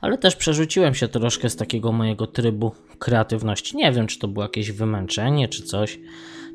ale 0.00 0.18
też 0.18 0.36
przerzuciłem 0.36 0.94
się 0.94 1.08
troszkę 1.08 1.50
z 1.50 1.56
takiego 1.56 1.92
mojego 1.92 2.26
trybu 2.26 2.72
kreatywności. 2.98 3.76
Nie 3.76 3.92
wiem, 3.92 4.06
czy 4.06 4.18
to 4.18 4.28
było 4.28 4.44
jakieś 4.44 4.72
wymęczenie, 4.72 5.48
czy 5.48 5.62
coś, 5.62 5.98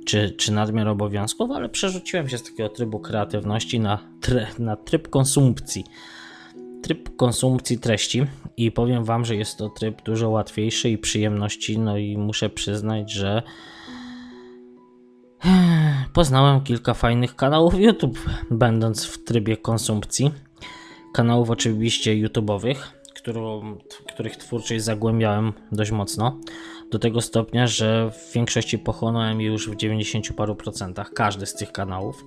czy, 0.06 0.32
czy 0.32 0.52
nadmiar 0.52 0.88
obowiązków, 0.88 1.52
ale 1.52 1.69
przerzuciłem 1.69 2.30
się 2.30 2.38
z 2.38 2.43
takiego 2.43 2.69
trybu 2.69 2.99
kreatywności 2.99 3.80
na, 3.80 3.99
try, 4.21 4.47
na 4.60 4.75
tryb 4.75 5.10
konsumpcji. 5.10 5.84
Tryb 6.84 7.15
konsumpcji 7.15 7.80
treści 7.80 8.25
i 8.58 8.71
powiem 8.71 9.04
Wam, 9.04 9.25
że 9.25 9.36
jest 9.36 9.58
to 9.58 9.69
tryb 9.69 10.02
dużo 10.04 10.30
łatwiejszy 10.30 10.89
i 10.89 10.97
przyjemności. 10.97 11.80
No 11.80 11.97
i 11.97 12.17
muszę 12.17 12.49
przyznać, 12.49 13.12
że 13.12 13.43
poznałem 16.13 16.62
kilka 16.62 16.93
fajnych 16.93 17.36
kanałów 17.36 17.80
YouTube, 17.80 18.19
będąc 18.52 19.06
w 19.06 19.23
trybie 19.23 19.58
konsumpcji. 19.58 20.32
Kanałów 21.13 21.49
oczywiście 21.49 22.12
YouTube'owych, 22.12 22.75
którą, 23.21 23.77
których 24.13 24.38
twórczość 24.38 24.84
zagłębiałem 24.84 25.53
dość 25.71 25.91
mocno. 25.91 26.39
Do 26.91 26.99
tego 26.99 27.21
stopnia, 27.21 27.67
że 27.67 28.12
w 28.12 28.34
większości 28.34 28.79
pochłonąłem 28.79 29.41
już 29.41 29.69
w 29.69 29.75
90 29.75 30.34
paru 30.34 30.55
procentach, 30.55 31.13
każdy 31.13 31.45
z 31.45 31.53
tych 31.53 31.71
kanałów. 31.71 32.25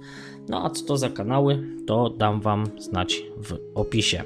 No 0.48 0.64
a 0.64 0.70
co 0.70 0.86
to 0.86 0.96
za 0.96 1.10
kanały, 1.10 1.66
to 1.86 2.10
dam 2.10 2.40
Wam 2.40 2.66
znać 2.78 3.22
w 3.36 3.58
opisie. 3.74 4.24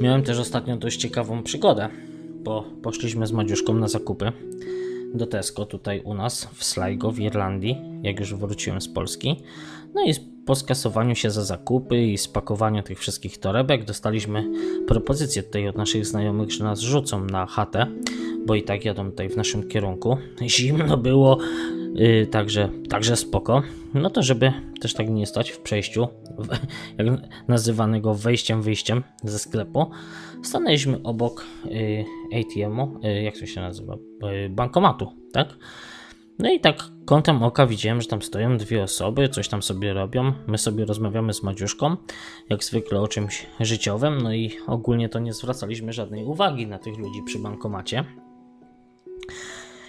Miałem 0.00 0.22
też 0.22 0.38
ostatnio 0.38 0.76
dość 0.76 1.00
ciekawą 1.00 1.42
przygodę, 1.42 1.88
bo 2.42 2.64
poszliśmy 2.82 3.26
z 3.26 3.32
Madziuszką 3.32 3.74
na 3.74 3.88
zakupy 3.88 4.32
do 5.14 5.26
Tesco 5.26 5.66
tutaj 5.66 6.00
u 6.00 6.14
nas 6.14 6.48
w 6.54 6.64
Sligo 6.64 7.10
w 7.10 7.20
Irlandii, 7.20 7.76
jak 8.02 8.20
już 8.20 8.34
wróciłem 8.34 8.80
z 8.80 8.88
Polski. 8.88 9.42
No 9.94 10.04
i 10.06 10.14
po 10.46 10.54
skasowaniu 10.54 11.14
się 11.14 11.30
za 11.30 11.44
zakupy 11.44 12.02
i 12.02 12.18
spakowaniu 12.18 12.82
tych 12.82 12.98
wszystkich 12.98 13.38
torebek 13.38 13.84
dostaliśmy 13.84 14.50
propozycję 14.88 15.42
tutaj 15.42 15.68
od 15.68 15.76
naszych 15.76 16.06
znajomych, 16.06 16.52
że 16.52 16.64
nas 16.64 16.80
rzucą 16.80 17.24
na 17.24 17.46
chatę, 17.46 17.86
bo 18.46 18.54
i 18.54 18.62
tak 18.62 18.84
jadą 18.84 19.10
tutaj 19.10 19.28
w 19.28 19.36
naszym 19.36 19.68
kierunku. 19.68 20.16
Zimno 20.42 20.96
było, 20.96 21.38
yy, 21.94 22.26
także, 22.26 22.70
także 22.88 23.16
spoko. 23.16 23.62
No 23.94 24.10
to 24.10 24.22
żeby 24.22 24.52
też 24.80 24.94
tak 24.94 25.10
nie 25.10 25.26
stać 25.26 25.50
w 25.50 25.60
przejściu, 25.60 26.08
jak 26.98 27.06
nazywanego 27.48 28.14
wejściem, 28.14 28.62
wyjściem 28.62 29.02
ze 29.24 29.38
sklepu, 29.38 29.90
stanęliśmy 30.42 31.02
obok 31.02 31.44
yy, 31.64 32.04
ATM-u, 32.34 33.00
yy, 33.02 33.22
jak 33.22 33.38
to 33.38 33.46
się 33.46 33.60
nazywa, 33.60 33.96
yy, 34.22 34.48
bankomatu, 34.48 35.12
tak? 35.32 35.56
No 36.38 36.52
i 36.52 36.60
tak 36.60 36.84
kątem 37.04 37.42
oka 37.42 37.66
widziałem, 37.66 38.02
że 38.02 38.08
tam 38.08 38.22
stoją 38.22 38.56
dwie 38.56 38.82
osoby, 38.82 39.28
coś 39.28 39.48
tam 39.48 39.62
sobie 39.62 39.94
robią. 39.94 40.32
My 40.46 40.58
sobie 40.58 40.84
rozmawiamy 40.84 41.34
z 41.34 41.42
Madziuszką, 41.42 41.96
jak 42.50 42.64
zwykle 42.64 43.00
o 43.00 43.08
czymś 43.08 43.46
życiowym, 43.60 44.18
no 44.22 44.34
i 44.34 44.50
ogólnie 44.66 45.08
to 45.08 45.18
nie 45.18 45.32
zwracaliśmy 45.32 45.92
żadnej 45.92 46.24
uwagi 46.24 46.66
na 46.66 46.78
tych 46.78 46.98
ludzi 46.98 47.22
przy 47.26 47.38
bankomacie. 47.38 48.04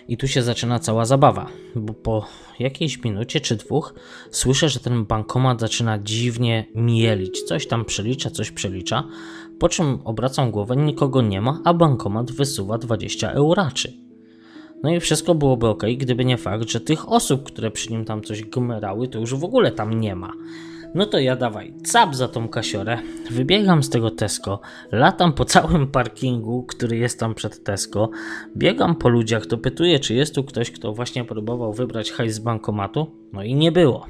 I 0.08 0.18
tu 0.18 0.28
się 0.28 0.44
zaczyna 0.44 0.80
cała 0.80 1.06
zabawa, 1.06 1.48
bo 1.76 1.94
po 1.94 2.26
jakiejś 2.60 3.04
minucie 3.04 3.42
czy 3.42 3.56
dwóch 3.56 3.94
słyszę, 4.32 4.70
że 4.70 4.80
ten 4.80 5.06
bankomat 5.06 5.60
zaczyna 5.60 6.00
dziwnie 6.00 6.66
mielić. 6.76 7.44
Coś 7.44 7.68
tam 7.68 7.86
przelicza, 7.86 8.30
coś 8.30 8.52
przelicza. 8.52 9.04
Po 9.60 9.70
czym 9.70 10.00
obracam 10.04 10.52
głowę, 10.52 10.76
nikogo 10.76 11.22
nie 11.22 11.42
ma, 11.42 11.62
a 11.66 11.74
bankomat 11.74 12.32
wysuwa 12.32 12.78
20 12.78 13.32
euraczy. 13.32 14.07
No 14.84 14.90
i 14.90 15.00
wszystko 15.00 15.36
byłoby 15.36 15.68
ok, 15.68 15.84
gdyby 15.98 16.26
nie 16.26 16.38
fakt, 16.38 16.70
że 16.70 16.82
tych 16.82 17.12
osób, 17.12 17.44
które 17.44 17.72
przy 17.72 17.92
nim 17.92 18.06
tam 18.06 18.22
coś 18.22 18.44
gmerały, 18.44 19.08
to 19.08 19.20
już 19.20 19.36
w 19.36 19.44
ogóle 19.44 19.72
tam 19.72 20.00
nie 20.00 20.16
ma. 20.16 20.34
No 20.96 21.06
to 21.06 21.20
ja 21.20 21.36
dawaj, 21.36 21.74
cap 21.84 22.16
za 22.16 22.28
tą 22.28 22.48
kasiorę, 22.48 22.98
wybiegam 23.32 23.84
z 23.84 23.90
tego 23.90 24.12
Tesco, 24.12 24.60
latam 24.92 25.34
po 25.34 25.46
całym 25.46 25.88
parkingu, 25.88 26.64
który 26.64 26.98
jest 26.98 27.20
tam 27.20 27.36
przed 27.36 27.64
Tesco, 27.64 28.10
biegam 28.58 28.96
po 28.96 29.10
ludziach, 29.10 29.48
dopytuję, 29.48 30.00
czy 30.00 30.14
jest 30.14 30.36
tu 30.36 30.44
ktoś, 30.44 30.72
kto 30.72 30.94
właśnie 30.94 31.24
próbował 31.24 31.74
wybrać 31.74 32.12
hajs 32.12 32.34
z 32.34 32.40
bankomatu, 32.40 33.12
no 33.34 33.44
i 33.44 33.56
nie 33.56 33.72
było. 33.72 34.06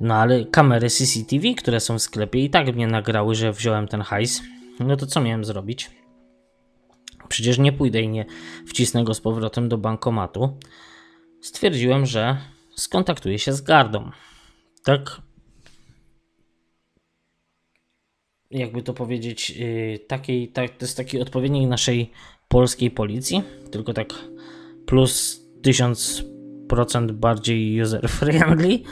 No 0.00 0.14
ale 0.14 0.44
kamery 0.44 0.90
CCTV, 0.90 1.54
które 1.54 1.80
są 1.80 1.98
w 1.98 2.02
sklepie 2.02 2.44
i 2.44 2.50
tak 2.50 2.74
mnie 2.74 2.86
nagrały, 2.86 3.34
że 3.34 3.52
wziąłem 3.52 3.88
ten 3.88 4.00
hajs, 4.00 4.42
no 4.80 4.96
to 4.96 5.06
co 5.06 5.20
miałem 5.20 5.44
zrobić? 5.44 5.90
Przecież 7.26 7.58
nie 7.58 7.72
pójdę 7.72 8.00
i 8.00 8.08
nie 8.08 8.24
wcisnę 8.66 9.04
go 9.04 9.14
z 9.14 9.20
powrotem 9.20 9.68
do 9.68 9.78
bankomatu. 9.78 10.58
Stwierdziłem, 11.40 12.06
że 12.06 12.36
skontaktuję 12.76 13.38
się 13.38 13.52
z 13.52 13.60
gardą. 13.60 14.10
Tak. 14.84 15.22
Jakby 18.50 18.82
to 18.82 18.94
powiedzieć, 18.94 19.50
yy, 19.50 19.98
takiej, 19.98 20.48
tak, 20.48 20.70
to 20.70 20.84
jest 20.84 20.96
taki 20.96 21.20
odpowiednik 21.20 21.68
naszej 21.68 22.10
polskiej 22.48 22.90
policji, 22.90 23.42
tylko 23.70 23.92
tak 23.92 24.14
plus 24.86 25.42
1000% 25.62 27.12
bardziej 27.12 27.82
user-friendly. 27.82 28.82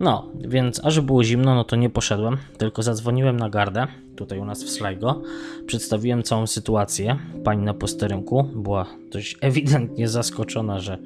No, 0.00 0.32
więc 0.48 0.84
aż 0.84 1.00
było 1.00 1.24
zimno, 1.24 1.54
no 1.54 1.64
to 1.64 1.76
nie 1.76 1.90
poszedłem, 1.90 2.36
tylko 2.58 2.82
zadzwoniłem 2.82 3.36
na 3.36 3.50
gardę, 3.50 3.86
tutaj 4.16 4.38
u 4.38 4.44
nas 4.44 4.64
w 4.64 4.70
Sligo. 4.70 5.22
Przedstawiłem 5.66 6.22
całą 6.22 6.46
sytuację. 6.46 7.18
Pani 7.44 7.62
na 7.62 7.74
posterunku 7.74 8.42
była 8.42 8.86
dość 9.12 9.36
ewidentnie 9.40 10.08
zaskoczona, 10.08 10.80
że 10.80 10.98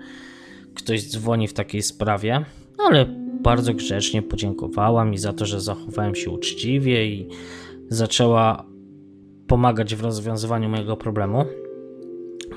ktoś 0.75 1.11
dzwoni 1.11 1.49
w 1.49 1.53
takiej 1.53 1.83
sprawie, 1.83 2.45
ale 2.79 3.07
bardzo 3.43 3.75
grzecznie 3.75 4.23
podziękowała 4.23 5.05
mi 5.05 5.19
za 5.19 5.33
to, 5.33 5.47
że 5.47 5.61
zachowałem 5.61 6.15
się 6.15 6.31
uczciwie 6.31 7.07
i 7.07 7.29
zaczęła 7.89 8.65
pomagać 9.47 9.95
w 9.95 10.05
rozwiązywaniu 10.05 10.69
mojego 10.69 10.97
problemu. 10.97 11.45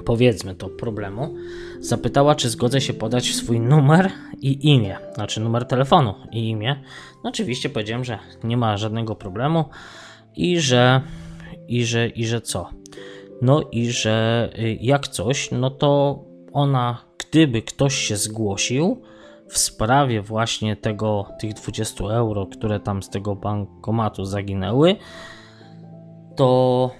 Powiedzmy 0.05 0.55
to 0.55 0.69
problemu. 0.69 1.35
Zapytała, 1.79 2.35
czy 2.35 2.49
zgodzę 2.49 2.81
się 2.81 2.93
podać 2.93 3.35
swój 3.35 3.59
numer 3.59 4.11
i 4.41 4.67
imię, 4.69 4.97
znaczy 5.15 5.41
numer 5.41 5.65
telefonu 5.65 6.13
i 6.31 6.49
imię. 6.49 6.83
No 7.23 7.29
oczywiście 7.29 7.69
powiedziałem, 7.69 8.03
że 8.03 8.19
nie 8.43 8.57
ma 8.57 8.77
żadnego 8.77 9.15
problemu 9.15 9.65
i 10.35 10.59
że 10.59 11.01
i 11.67 11.85
że 11.85 12.07
i 12.07 12.25
że 12.25 12.41
co? 12.41 12.69
No 13.41 13.61
i 13.71 13.91
że 13.91 14.49
y, 14.59 14.77
jak 14.81 15.07
coś, 15.07 15.51
no 15.51 15.69
to 15.69 16.19
ona, 16.53 16.97
gdyby 17.17 17.61
ktoś 17.61 17.95
się 17.95 18.17
zgłosił, 18.17 19.01
w 19.47 19.57
sprawie 19.57 20.21
właśnie 20.21 20.75
tego, 20.75 21.25
tych 21.39 21.53
20 21.53 22.03
euro, 22.03 22.45
które 22.45 22.79
tam 22.79 23.03
z 23.03 23.09
tego 23.09 23.35
bankomatu 23.35 24.25
zaginęły, 24.25 24.95
to 26.35 26.91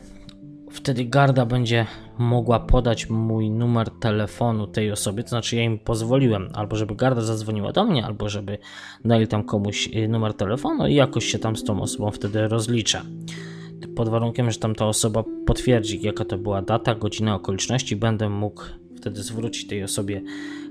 wtedy 0.74 1.06
garda 1.06 1.46
będzie 1.46 1.86
mogła 2.18 2.60
podać 2.60 3.10
mój 3.10 3.50
numer 3.50 3.90
telefonu 3.90 4.68
tej 4.68 4.92
osobie, 4.92 5.24
to 5.24 5.30
znaczy 5.30 5.56
ja 5.56 5.64
im 5.64 5.80
pozwoliłem, 5.80 6.50
albo 6.54 6.76
żeby 6.76 6.96
garda 6.96 7.22
zadzwoniła 7.22 7.72
do 7.72 7.84
mnie, 7.84 8.06
albo 8.06 8.30
żeby 8.30 8.58
dali 9.06 9.28
tam 9.28 9.44
komuś 9.44 9.90
y, 9.96 10.08
numer 10.08 10.34
telefonu 10.34 10.88
i 10.88 10.96
jakoś 10.96 11.26
się 11.26 11.40
tam 11.40 11.56
z 11.56 11.64
tą 11.64 11.82
osobą 11.82 12.12
wtedy 12.12 12.48
rozliczę. 12.48 13.02
Pod 13.96 14.10
warunkiem, 14.10 14.52
że 14.52 14.60
tam 14.60 14.76
ta 14.76 14.86
osoba 14.86 15.24
potwierdzi, 15.46 16.02
jaka 16.02 16.26
to 16.26 16.38
była 16.38 16.62
data, 16.62 16.96
godzina, 16.96 17.36
okoliczności, 17.36 17.96
będę 17.96 18.30
mógł 18.30 18.64
wtedy 18.98 19.24
zwrócić 19.24 19.68
tej 19.68 19.84
osobie 19.84 20.22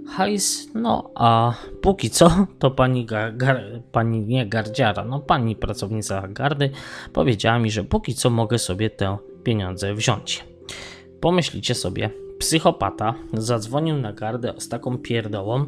hajs. 0.09 0.69
No 0.75 1.11
a 1.15 1.55
póki 1.81 2.11
co, 2.11 2.47
to 2.59 2.71
pani, 2.71 3.07
gar, 3.07 3.37
gar, 3.37 3.63
pani 3.93 4.21
nie 4.21 4.47
gardziara, 4.47 5.05
no 5.05 5.21
pani 5.21 5.57
pracownica 5.57 6.29
gardy 6.29 6.71
powiedziała 7.13 7.59
mi, 7.59 7.71
że 7.71 7.85
póki 7.85 8.15
co 8.15 8.31
mogę 8.31 8.59
sobie 8.59 8.91
te 8.91 9.17
pieniądze 9.43 9.95
wziąć. 9.95 10.45
Pomyślicie 11.21 11.75
sobie, 11.75 12.11
psychopata 12.39 13.15
zadzwonił 13.33 13.97
na 13.97 14.13
gardę 14.13 14.55
z 14.59 14.69
taką 14.69 14.99
pierdołą, 14.99 15.65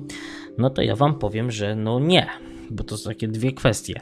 no 0.58 0.70
to 0.70 0.82
ja 0.82 0.96
wam 0.96 1.18
powiem, 1.18 1.50
że 1.50 1.76
no 1.76 2.00
nie, 2.00 2.26
bo 2.70 2.84
to 2.84 2.96
są 2.96 3.10
takie 3.10 3.28
dwie 3.28 3.52
kwestie. 3.52 4.00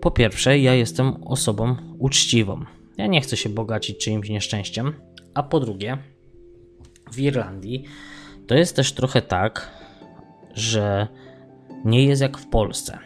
Po 0.00 0.10
pierwsze, 0.10 0.58
ja 0.58 0.74
jestem 0.74 1.24
osobą 1.24 1.76
uczciwą. 1.98 2.64
Ja 2.96 3.06
nie 3.06 3.20
chcę 3.20 3.36
się 3.36 3.48
bogacić 3.48 3.98
czyimś 3.98 4.28
nieszczęściem. 4.28 4.92
A 5.34 5.42
po 5.42 5.60
drugie, 5.60 5.98
w 7.12 7.18
Irlandii 7.18 7.84
to 8.46 8.54
jest 8.54 8.76
też 8.76 8.92
trochę 8.92 9.22
tak, 9.22 9.70
że 10.54 11.08
nie 11.84 12.04
jest 12.04 12.22
jak 12.22 12.38
w 12.38 12.46
Polsce. 12.46 12.98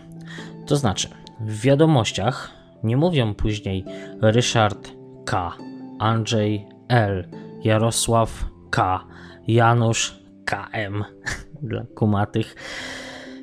To 0.66 0.76
znaczy, 0.76 1.08
w 1.40 1.60
wiadomościach 1.60 2.50
nie 2.84 2.96
mówią 2.96 3.34
później 3.34 3.84
Ryszard 4.22 4.99
K, 5.24 5.56
Andrzej 5.98 6.66
L, 6.88 7.28
Jarosław 7.64 8.44
K, 8.70 9.06
Janusz 9.48 10.20
KM 10.44 11.04
dla 11.68 11.84
kumatych. 11.94 12.56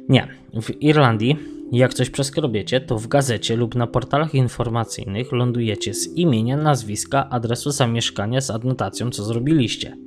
Nie, 0.10 0.28
w 0.62 0.82
Irlandii 0.82 1.58
jak 1.72 1.94
coś 1.94 2.10
przeskrobiecie, 2.10 2.82
to 2.82 2.98
w 2.98 3.08
gazecie 3.08 3.56
lub 3.56 3.76
na 3.76 3.88
portalach 3.88 4.36
informacyjnych 4.36 5.32
lądujecie 5.32 5.94
z 5.94 6.08
imienia, 6.08 6.58
nazwiska, 6.58 7.30
adresu 7.30 7.72
zamieszkania 7.72 8.42
z 8.42 8.50
adnotacją, 8.50 9.10
co 9.10 9.24
zrobiliście. 9.24 9.98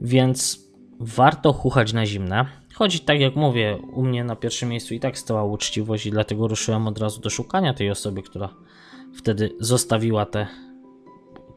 Więc 0.00 0.66
warto 1.00 1.52
chuchać 1.52 1.92
na 1.92 2.06
zimne. 2.06 2.46
Choć 2.74 3.00
tak 3.00 3.20
jak 3.20 3.36
mówię, 3.36 3.78
u 3.92 4.02
mnie 4.02 4.24
na 4.24 4.36
pierwszym 4.36 4.68
miejscu 4.68 4.94
i 4.94 5.00
tak 5.00 5.18
stała 5.18 5.44
uczciwość 5.44 6.06
i 6.06 6.10
dlatego 6.10 6.48
ruszyłem 6.48 6.86
od 6.86 6.98
razu 6.98 7.20
do 7.20 7.30
szukania 7.30 7.74
tej 7.74 7.90
osoby, 7.90 8.22
która 8.22 8.48
wtedy 9.16 9.56
zostawiła 9.60 10.26
te, 10.26 10.46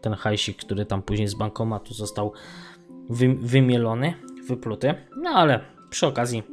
ten 0.02 0.14
hajsik, 0.14 0.58
który 0.58 0.86
tam 0.86 1.02
później 1.02 1.28
z 1.28 1.36
bankomatu 1.36 1.94
został 1.94 2.34
wy, 3.10 3.36
wymielony, 3.36 4.14
wypluty. 4.48 4.94
No 5.18 5.30
ale 5.30 5.60
przy 5.90 6.08
okazji 6.08 6.44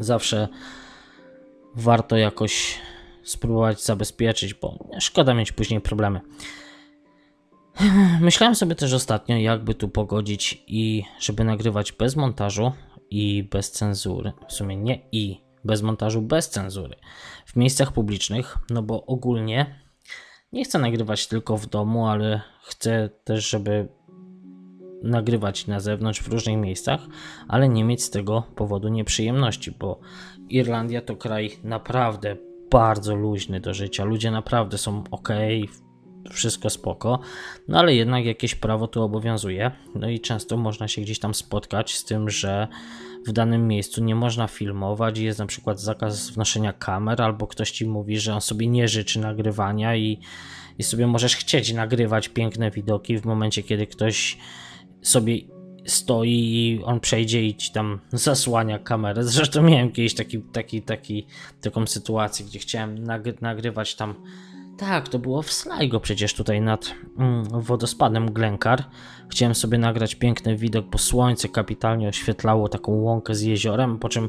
zawsze 0.00 0.48
warto 1.74 2.16
jakoś 2.16 2.78
spróbować 3.22 3.84
zabezpieczyć, 3.84 4.54
bo 4.54 4.88
szkoda 5.00 5.34
mieć 5.34 5.52
później 5.52 5.80
problemy. 5.80 6.20
Myślałem 8.20 8.54
sobie 8.54 8.74
też 8.74 8.92
ostatnio, 8.92 9.36
jakby 9.36 9.74
tu 9.74 9.88
pogodzić 9.88 10.64
i 10.66 11.02
żeby 11.20 11.44
nagrywać 11.44 11.92
bez 11.92 12.16
montażu 12.16 12.72
i 13.10 13.48
bez 13.50 13.70
cenzury. 13.70 14.32
W 14.48 14.52
sumie 14.52 14.76
nie 14.76 15.00
i, 15.12 15.40
bez 15.64 15.82
montażu, 15.82 16.22
bez 16.22 16.50
cenzury. 16.50 16.96
W 17.46 17.56
miejscach 17.56 17.92
publicznych, 17.92 18.58
no 18.70 18.82
bo 18.82 19.06
ogólnie 19.06 19.81
nie 20.52 20.64
chcę 20.64 20.78
nagrywać 20.78 21.26
tylko 21.26 21.56
w 21.56 21.66
domu, 21.66 22.06
ale 22.06 22.40
chcę 22.62 23.10
też, 23.24 23.50
żeby 23.50 23.88
nagrywać 25.02 25.66
na 25.66 25.80
zewnątrz 25.80 26.22
w 26.22 26.28
różnych 26.28 26.58
miejscach, 26.58 27.00
ale 27.48 27.68
nie 27.68 27.84
mieć 27.84 28.02
z 28.02 28.10
tego 28.10 28.42
powodu 28.56 28.88
nieprzyjemności, 28.88 29.70
bo 29.70 30.00
Irlandia 30.48 31.02
to 31.02 31.16
kraj 31.16 31.50
naprawdę 31.64 32.36
bardzo 32.70 33.14
luźny 33.14 33.60
do 33.60 33.74
życia. 33.74 34.04
Ludzie 34.04 34.30
naprawdę 34.30 34.78
są 34.78 35.04
ok, 35.10 35.28
wszystko 36.30 36.70
spoko, 36.70 37.20
no 37.68 37.78
ale 37.78 37.94
jednak 37.94 38.24
jakieś 38.24 38.54
prawo 38.54 38.88
tu 38.88 39.02
obowiązuje. 39.02 39.70
No 39.94 40.08
i 40.08 40.20
często 40.20 40.56
można 40.56 40.88
się 40.88 41.02
gdzieś 41.02 41.18
tam 41.18 41.34
spotkać 41.34 41.94
z 41.94 42.04
tym, 42.04 42.30
że 42.30 42.68
w 43.26 43.32
danym 43.32 43.68
miejscu 43.68 44.04
nie 44.04 44.14
można 44.14 44.48
filmować, 44.48 45.18
jest 45.18 45.38
na 45.38 45.46
przykład 45.46 45.80
zakaz 45.80 46.30
wnoszenia 46.30 46.72
kamer, 46.72 47.22
albo 47.22 47.46
ktoś 47.46 47.70
ci 47.70 47.86
mówi, 47.86 48.18
że 48.18 48.34
on 48.34 48.40
sobie 48.40 48.66
nie 48.66 48.88
życzy 48.88 49.20
nagrywania 49.20 49.96
i, 49.96 50.20
i 50.78 50.82
sobie 50.82 51.06
możesz 51.06 51.36
chcieć 51.36 51.72
nagrywać 51.72 52.28
piękne 52.28 52.70
widoki 52.70 53.18
w 53.18 53.24
momencie, 53.24 53.62
kiedy 53.62 53.86
ktoś 53.86 54.38
sobie 55.02 55.38
stoi 55.86 56.30
i 56.30 56.84
on 56.84 57.00
przejdzie 57.00 57.46
i 57.46 57.54
ci 57.54 57.72
tam 57.72 58.00
zasłania 58.12 58.78
kamerę. 58.78 59.24
Zresztą 59.24 59.62
miałem 59.62 59.92
kiedyś 59.92 60.14
taki, 60.14 60.40
taki, 60.40 60.82
taki, 60.82 61.26
taką 61.60 61.86
sytuację, 61.86 62.46
gdzie 62.46 62.58
chciałem 62.58 63.04
nagrywać 63.40 63.94
tam 63.94 64.14
tak, 64.78 65.08
to 65.08 65.18
było 65.18 65.42
w 65.42 65.52
Sligo 65.52 66.00
przecież 66.00 66.34
tutaj 66.34 66.60
nad 66.60 66.94
mm, 67.18 67.44
wodospadem 67.44 68.32
Glenkar. 68.32 68.84
Chciałem 69.28 69.54
sobie 69.54 69.78
nagrać 69.78 70.14
piękny 70.14 70.56
widok, 70.56 70.86
bo 70.86 70.98
słońce 70.98 71.48
kapitalnie 71.48 72.08
oświetlało 72.08 72.68
taką 72.68 72.92
łąkę 72.92 73.34
z 73.34 73.42
jeziorem, 73.42 73.98
po 73.98 74.08
czym 74.08 74.28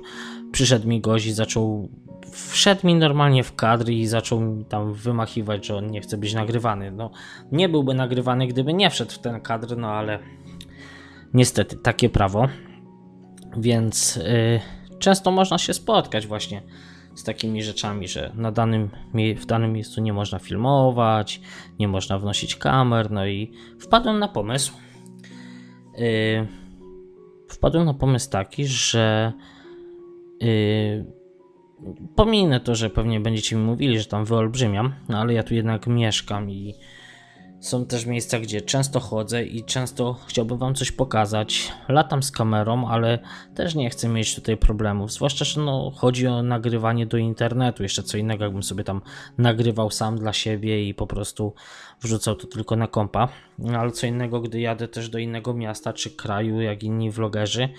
przyszedł 0.51 0.87
mi 0.87 1.01
gość 1.01 1.25
i 1.25 1.33
zaczął 1.33 1.89
wszedł 2.33 2.87
mi 2.87 2.95
normalnie 2.95 3.43
w 3.43 3.55
kadr 3.55 3.89
i 3.89 4.07
zaczął 4.07 4.41
mi 4.41 4.65
tam 4.65 4.93
wymachiwać, 4.93 5.65
że 5.65 5.75
on 5.75 5.91
nie 5.91 6.01
chce 6.01 6.17
być 6.17 6.33
nagrywany. 6.33 6.91
No, 6.91 7.11
nie 7.51 7.69
byłby 7.69 7.93
nagrywany, 7.93 8.47
gdyby 8.47 8.73
nie 8.73 8.89
wszedł 8.89 9.11
w 9.11 9.19
ten 9.19 9.41
kadr, 9.41 9.77
no 9.77 9.91
ale 9.91 10.19
niestety 11.33 11.77
takie 11.77 12.09
prawo. 12.09 12.47
Więc 13.57 14.15
yy, 14.15 14.59
często 14.99 15.31
można 15.31 15.57
się 15.57 15.73
spotkać 15.73 16.27
właśnie 16.27 16.61
z 17.15 17.23
takimi 17.23 17.63
rzeczami, 17.63 18.07
że 18.07 18.31
na 18.35 18.51
danym, 18.51 18.89
w 19.37 19.45
danym 19.45 19.73
miejscu 19.73 20.01
nie 20.01 20.13
można 20.13 20.39
filmować, 20.39 21.41
nie 21.79 21.87
można 21.87 22.19
wnosić 22.19 22.55
kamer, 22.55 23.11
no 23.11 23.27
i 23.27 23.51
wpadłem 23.79 24.19
na 24.19 24.27
pomysł. 24.27 24.73
Yy, 25.97 26.47
wpadłem 27.47 27.85
na 27.85 27.93
pomysł 27.93 28.29
taki, 28.29 28.65
że 28.65 29.33
yy, 30.39 31.05
Pominę 32.15 32.59
to, 32.59 32.75
że 32.75 32.89
pewnie 32.89 33.19
będziecie 33.19 33.55
mi 33.55 33.61
mówili, 33.61 33.99
że 33.99 34.05
tam 34.05 34.25
wyolbrzymiam, 34.25 34.93
no 35.09 35.17
ale 35.19 35.33
ja 35.33 35.43
tu 35.43 35.53
jednak 35.55 35.87
mieszkam 35.87 36.51
i 36.51 36.73
są 37.63 37.85
też 37.85 38.05
miejsca, 38.05 38.39
gdzie 38.39 38.61
często 38.61 38.99
chodzę 38.99 39.43
i 39.43 39.63
często 39.63 40.19
chciałbym 40.27 40.57
Wam 40.57 40.75
coś 40.75 40.91
pokazać. 40.91 41.71
Latam 41.87 42.23
z 42.23 42.31
kamerą, 42.31 42.87
ale 42.87 43.19
też 43.55 43.75
nie 43.75 43.89
chcę 43.89 44.07
mieć 44.07 44.35
tutaj 44.35 44.57
problemów. 44.57 45.11
Zwłaszcza, 45.11 45.45
że 45.45 45.61
no, 45.61 45.91
chodzi 45.95 46.27
o 46.27 46.43
nagrywanie 46.43 47.05
do 47.05 47.17
internetu. 47.17 47.83
Jeszcze 47.83 48.03
co 48.03 48.17
innego, 48.17 48.43
jakbym 48.43 48.63
sobie 48.63 48.83
tam 48.83 49.01
nagrywał 49.37 49.91
sam 49.91 50.17
dla 50.17 50.33
siebie 50.33 50.87
i 50.87 50.93
po 50.93 51.07
prostu 51.07 51.53
wrzucał 52.01 52.35
to 52.35 52.47
tylko 52.47 52.75
na 52.75 52.87
kompa. 52.87 53.29
Ale 53.77 53.91
co 53.91 54.07
innego, 54.07 54.41
gdy 54.41 54.59
jadę 54.59 54.87
też 54.87 55.09
do 55.09 55.17
innego 55.17 55.53
miasta 55.53 55.93
czy 55.93 56.09
kraju, 56.09 56.61
jak 56.61 56.83
inni 56.83 57.11
vlogerzy. 57.11 57.69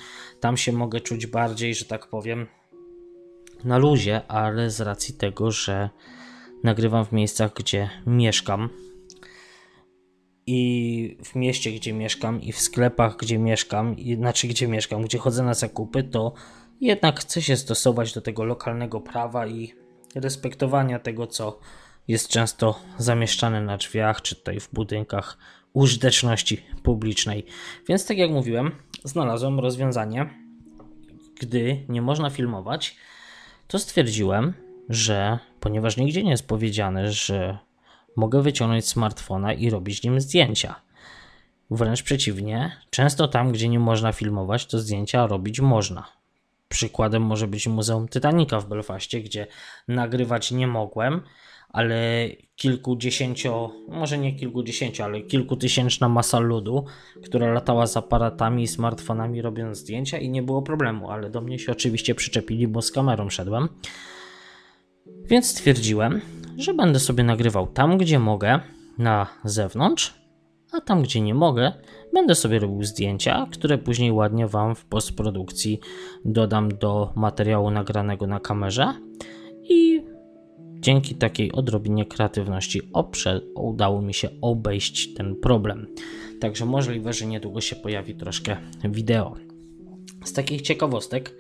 Tam 0.40 0.57
się 0.57 0.73
mogę 0.73 1.01
czuć 1.01 1.27
bardziej, 1.27 1.75
że 1.75 1.85
tak 1.85 2.07
powiem, 2.07 2.47
na 3.64 3.79
luzie, 3.79 4.27
ale 4.29 4.70
z 4.70 4.81
racji 4.81 5.14
tego, 5.14 5.51
że 5.51 5.90
nagrywam 6.62 7.05
w 7.05 7.12
miejscach, 7.12 7.53
gdzie 7.55 7.90
mieszkam 8.07 8.68
i 10.46 11.16
w 11.24 11.35
mieście, 11.35 11.72
gdzie 11.72 11.92
mieszkam, 11.92 12.42
i 12.42 12.52
w 12.52 12.61
sklepach, 12.61 13.16
gdzie 13.16 13.38
mieszkam, 13.38 13.96
i, 13.98 14.14
znaczy 14.14 14.48
gdzie 14.48 14.68
mieszkam, 14.68 15.02
gdzie 15.02 15.18
chodzę 15.18 15.42
na 15.42 15.54
zakupy, 15.54 16.02
to 16.02 16.33
jednak 16.80 17.20
chcę 17.20 17.42
się 17.42 17.57
stosować 17.57 18.12
do 18.12 18.20
tego 18.20 18.44
lokalnego 18.44 19.00
prawa 19.00 19.46
i 19.46 19.72
respektowania 20.14 20.98
tego, 20.98 21.26
co 21.26 21.59
jest 22.09 22.28
często 22.28 22.80
zamieszczane 22.98 23.61
na 23.61 23.76
drzwiach, 23.76 24.22
czy 24.22 24.37
tutaj 24.37 24.61
w 24.61 24.70
budynkach 24.72 25.38
użyteczności 25.72 26.62
publicznej. 26.83 27.46
Więc 27.88 28.07
tak 28.07 28.18
jak 28.18 28.30
mówiłem, 28.30 28.70
znalazłem 29.04 29.61
rozwiązanie, 29.61 30.30
gdy 31.40 31.85
nie 31.88 32.02
można 32.02 32.30
filmować, 32.30 32.96
to 33.68 33.78
stwierdziłem, 33.78 34.54
że 34.88 35.38
ponieważ 35.61 35.96
nigdzie 35.96 36.22
nie 36.22 36.30
jest 36.30 36.48
powiedziane, 36.48 37.12
że 37.12 37.59
mogę 38.16 38.42
wyciągnąć 38.42 38.88
smartfona 38.88 39.53
i 39.53 39.70
robić 39.70 40.03
nim 40.03 40.20
zdjęcia. 40.20 40.74
Wręcz 41.70 42.03
przeciwnie, 42.03 42.77
często 42.90 43.29
tam, 43.29 43.53
gdzie 43.53 43.68
nie 43.68 43.79
można 43.79 44.12
filmować, 44.12 44.66
to 44.66 44.79
zdjęcia 44.79 45.27
robić 45.27 45.61
można. 45.61 46.07
Przykładem 46.68 47.22
może 47.22 47.46
być 47.46 47.66
Muzeum 47.66 48.09
Titanica 48.09 48.61
w 48.61 48.68
Belfaście, 48.68 49.20
gdzie 49.20 49.46
nagrywać 49.88 50.50
nie 50.50 50.66
mogłem, 50.66 51.20
ale 51.68 52.29
kilkudziesięcio, 52.57 53.72
może 53.88 54.18
nie 54.18 54.37
kilkudziesięcio, 54.37 55.05
ale 55.05 55.20
kilkutysięczna 55.20 56.09
masa 56.09 56.38
ludu, 56.38 56.85
która 57.24 57.53
latała 57.53 57.87
z 57.87 57.96
aparatami 57.96 58.62
i 58.62 58.68
smartfonami 58.68 59.42
robiąc 59.42 59.79
zdjęcia 59.79 60.18
i 60.18 60.29
nie 60.29 60.42
było 60.42 60.62
problemu, 60.62 61.11
ale 61.11 61.31
do 61.31 61.40
mnie 61.40 61.59
się 61.59 61.72
oczywiście 61.72 62.14
przyczepili, 62.14 62.68
bo 62.68 62.83
z 62.83 62.92
kamerą 62.92 63.31
szedłem. 63.31 63.68
Więc 65.07 65.50
stwierdziłem, 65.50 66.20
że 66.59 66.75
będę 66.75 67.01
sobie 67.01 67.25
nagrywał 67.25 67.67
tam, 67.67 67.99
gdzie 67.99 68.19
mogę, 68.19 68.61
na 68.99 69.27
zewnątrz, 69.45 70.14
a 70.73 70.81
tam, 70.81 71.03
gdzie 71.03 71.21
nie 71.21 71.35
mogę, 71.35 71.73
będę 72.12 72.35
sobie 72.35 72.59
robił 72.59 72.85
zdjęcia, 72.85 73.47
które 73.53 73.79
później 73.79 74.12
ładnie 74.12 74.47
Wam 74.47 74.75
w 74.75 74.85
postprodukcji 74.85 75.81
dodam 76.25 76.69
do 76.69 77.12
materiału 77.14 77.71
nagranego 77.71 78.27
na 78.27 78.40
kamerze 78.40 78.95
i 79.62 80.03
dzięki 80.81 81.14
takiej 81.14 81.53
odrobinie 81.53 82.07
kreatywności 82.07 82.83
oprze, 82.93 83.40
udało 83.55 84.03
mi 84.03 84.14
się 84.14 84.29
obejść 84.40 85.14
ten 85.14 85.37
problem. 85.37 85.87
Także 86.40 86.67
możliwe, 86.67 87.12
że 87.12 87.27
niedługo 87.27 87.61
się 87.61 87.77
pojawi 87.77 88.14
troszkę 88.14 88.57
wideo. 88.85 89.35
Z 90.25 90.33
takich 90.33 90.62
ciekawostek 90.62 91.35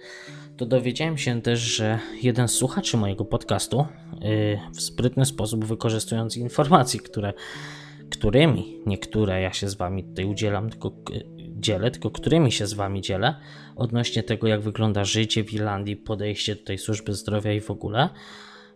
to 0.56 0.66
dowiedziałem 0.66 1.18
się 1.18 1.42
też, 1.42 1.60
że 1.60 1.98
jeden 2.22 2.48
z 2.48 2.52
słuchaczy 2.52 2.96
mojego 2.96 3.24
podcastu 3.24 3.86
yy, 4.20 4.58
w 4.74 4.80
sprytny 4.80 5.24
sposób 5.26 5.64
wykorzystując 5.64 6.36
informacji, 6.36 7.00
które, 7.00 7.32
którymi 8.10 8.82
niektóre 8.86 9.40
ja 9.40 9.52
się 9.52 9.68
z 9.68 9.74
wami 9.74 10.04
tutaj 10.04 10.24
udzielam, 10.24 10.70
tylko 10.70 10.92
dzielę, 11.38 11.90
tylko 11.90 12.10
którymi 12.10 12.52
się 12.52 12.66
z 12.66 12.72
wami 12.72 13.00
dzielę 13.00 13.34
odnośnie 13.76 14.22
tego, 14.22 14.46
jak 14.46 14.60
wygląda 14.60 15.04
życie 15.04 15.44
w 15.44 15.52
Irlandii, 15.52 15.96
podejście 15.96 16.56
tutaj 16.56 16.78
służby 16.78 17.14
zdrowia 17.14 17.52
i 17.52 17.60
w 17.60 17.70
ogóle, 17.70 18.08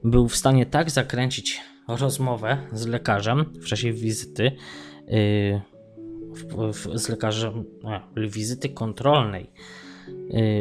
był 0.05 0.29
w 0.29 0.37
stanie 0.37 0.67
tak 0.67 0.91
zakręcić 0.91 1.61
rozmowę 1.89 2.59
z 2.73 2.87
lekarzem 2.87 3.45
w 3.61 3.67
czasie 3.67 3.93
wizyty, 3.93 4.53
w, 6.73 6.89
z 6.95 7.09
lekarzem, 7.09 7.65
wizyty 8.17 8.69
kontrolnej 8.69 9.45
Y, 9.45 9.78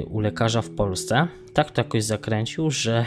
u 0.10 0.20
lekarza 0.20 0.62
w 0.62 0.70
Polsce, 0.70 1.28
tak 1.54 1.72
to 1.72 1.82
jakoś 1.82 2.04
zakręcił, 2.04 2.72
że, 2.72 3.06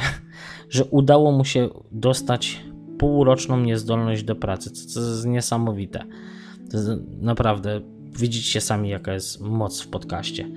że 0.68 0.84
udało 0.84 1.32
mu 1.32 1.44
się 1.44 1.68
dostać 1.92 2.60
półroczną 2.98 3.60
niezdolność 3.60 4.22
do 4.22 4.36
pracy, 4.36 4.70
co 4.70 5.00
jest 5.00 5.26
niesamowite. 5.26 6.04
Jest 6.72 6.88
naprawdę, 7.20 7.80
widzicie 8.18 8.60
sami 8.60 8.88
jaka 8.88 9.12
jest 9.12 9.40
moc 9.40 9.80
w 9.80 9.88
podcaście. 9.88 10.48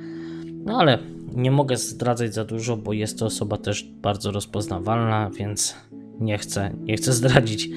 No 0.66 0.78
ale 0.80 1.00
nie 1.36 1.52
mogę 1.52 1.78
zdradzać 1.78 2.34
za 2.34 2.46
dużo, 2.46 2.78
bo 2.78 2.94
jest 2.94 3.20
to 3.20 3.26
osoba 3.26 3.58
też 3.58 3.84
bardzo 3.84 4.32
rozpoznawalna, 4.32 5.30
więc 5.30 5.76
nie 6.20 6.38
chcę, 6.38 6.72
nie 6.80 6.98
chcę 6.98 7.14
zdradzić 7.14 7.70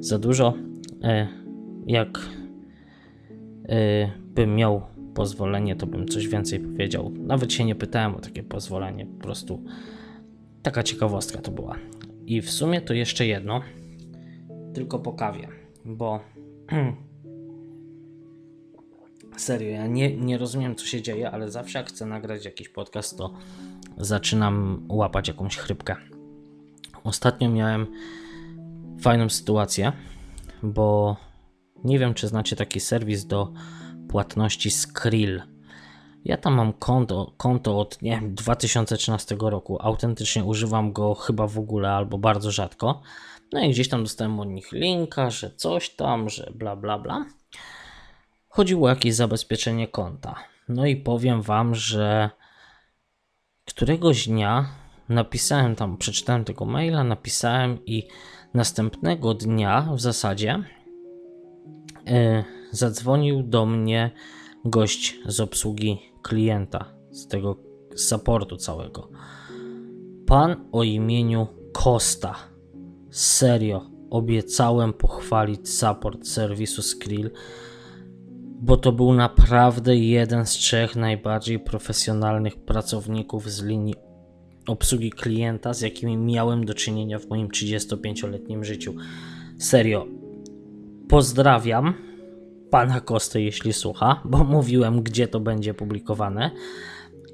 za 0.00 0.18
dużo. 0.18 0.54
E, 1.02 1.28
jak 1.86 2.18
e, 3.68 4.12
bym 4.34 4.56
miał 4.56 4.82
pozwolenie, 5.14 5.76
to 5.76 5.86
bym 5.86 6.08
coś 6.08 6.28
więcej 6.28 6.60
powiedział. 6.60 7.12
Nawet 7.18 7.52
się 7.52 7.64
nie 7.64 7.74
pytałem 7.74 8.14
o 8.14 8.20
takie 8.20 8.42
pozwolenie, 8.42 9.06
po 9.06 9.22
prostu 9.22 9.64
taka 10.62 10.82
ciekawostka 10.82 11.38
to 11.38 11.50
była. 11.50 11.76
I 12.26 12.42
w 12.42 12.50
sumie 12.50 12.80
to 12.80 12.94
jeszcze 12.94 13.26
jedno, 13.26 13.60
tylko 14.74 14.98
po 14.98 15.12
kawie, 15.12 15.48
bo 15.84 16.20
serio, 19.36 19.70
ja 19.70 19.86
nie, 19.86 20.16
nie 20.16 20.38
rozumiem 20.38 20.74
co 20.74 20.86
się 20.86 21.02
dzieje, 21.02 21.30
ale 21.30 21.50
zawsze 21.50 21.78
jak 21.78 21.88
chcę 21.88 22.06
nagrać 22.06 22.44
jakiś 22.44 22.68
podcast, 22.68 23.18
to 23.18 23.34
zaczynam 23.98 24.86
łapać 24.88 25.28
jakąś 25.28 25.56
chrypkę. 25.56 25.96
Ostatnio 27.04 27.50
miałem 27.50 27.86
fajną 29.00 29.28
sytuację, 29.28 29.92
bo 30.62 31.16
nie 31.84 31.98
wiem, 31.98 32.14
czy 32.14 32.28
znacie 32.28 32.56
taki 32.56 32.80
serwis 32.80 33.26
do 33.26 33.52
płatności 34.14 34.70
Skrill. 34.70 35.42
Ja 36.24 36.36
tam 36.36 36.54
mam 36.54 36.72
konto, 36.72 37.32
konto 37.36 37.80
od 37.80 38.02
nie 38.02 38.10
wiem, 38.10 38.34
2013 38.34 39.36
roku. 39.40 39.78
Autentycznie 39.80 40.44
używam 40.44 40.92
go 40.92 41.14
chyba 41.14 41.46
w 41.46 41.58
ogóle 41.58 41.90
albo 41.90 42.18
bardzo 42.18 42.50
rzadko. 42.50 43.02
No 43.52 43.60
i 43.60 43.70
gdzieś 43.70 43.88
tam 43.88 44.02
dostałem 44.02 44.40
od 44.40 44.48
nich 44.48 44.72
linka, 44.72 45.30
że 45.30 45.50
coś 45.50 45.90
tam, 45.90 46.28
że 46.28 46.52
bla 46.54 46.76
bla 46.76 46.98
bla. 46.98 47.26
Chodziło 48.48 48.86
o 48.86 48.88
jakieś 48.88 49.14
zabezpieczenie 49.14 49.88
konta. 49.88 50.34
No 50.68 50.86
i 50.86 50.96
powiem 50.96 51.42
wam, 51.42 51.74
że 51.74 52.30
któregoś 53.64 54.28
dnia 54.28 54.68
napisałem 55.08 55.76
tam, 55.76 55.96
przeczytałem 55.96 56.44
tego 56.44 56.64
maila, 56.64 57.04
napisałem 57.04 57.84
i 57.86 58.08
następnego 58.54 59.34
dnia 59.34 59.88
w 59.96 60.00
zasadzie 60.00 60.62
yy, 62.06 62.63
zadzwonił 62.74 63.42
do 63.42 63.66
mnie 63.66 64.10
gość 64.64 65.18
z 65.26 65.40
obsługi 65.40 65.98
klienta, 66.22 66.94
z 67.10 67.26
tego 67.26 67.56
supportu 67.96 68.56
całego. 68.56 69.08
Pan 70.26 70.68
o 70.72 70.82
imieniu 70.82 71.46
Costa. 71.72 72.34
Serio, 73.10 73.90
obiecałem 74.10 74.92
pochwalić 74.92 75.68
support 75.68 76.26
serwisu 76.26 76.82
Skrill, 76.82 77.30
bo 78.60 78.76
to 78.76 78.92
był 78.92 79.14
naprawdę 79.14 79.96
jeden 79.96 80.46
z 80.46 80.50
trzech 80.50 80.96
najbardziej 80.96 81.58
profesjonalnych 81.58 82.56
pracowników 82.56 83.50
z 83.50 83.62
linii 83.62 83.94
obsługi 84.66 85.10
klienta, 85.10 85.74
z 85.74 85.80
jakimi 85.80 86.16
miałem 86.16 86.64
do 86.64 86.74
czynienia 86.74 87.18
w 87.18 87.28
moim 87.28 87.48
35-letnim 87.48 88.64
życiu. 88.64 88.94
Serio, 89.58 90.06
pozdrawiam 91.08 91.94
pana 92.74 93.00
Kosty, 93.00 93.42
jeśli 93.42 93.72
słucha, 93.72 94.20
bo 94.24 94.44
mówiłem, 94.56 95.02
gdzie 95.02 95.28
to 95.28 95.40
będzie 95.40 95.74
publikowane. 95.74 96.50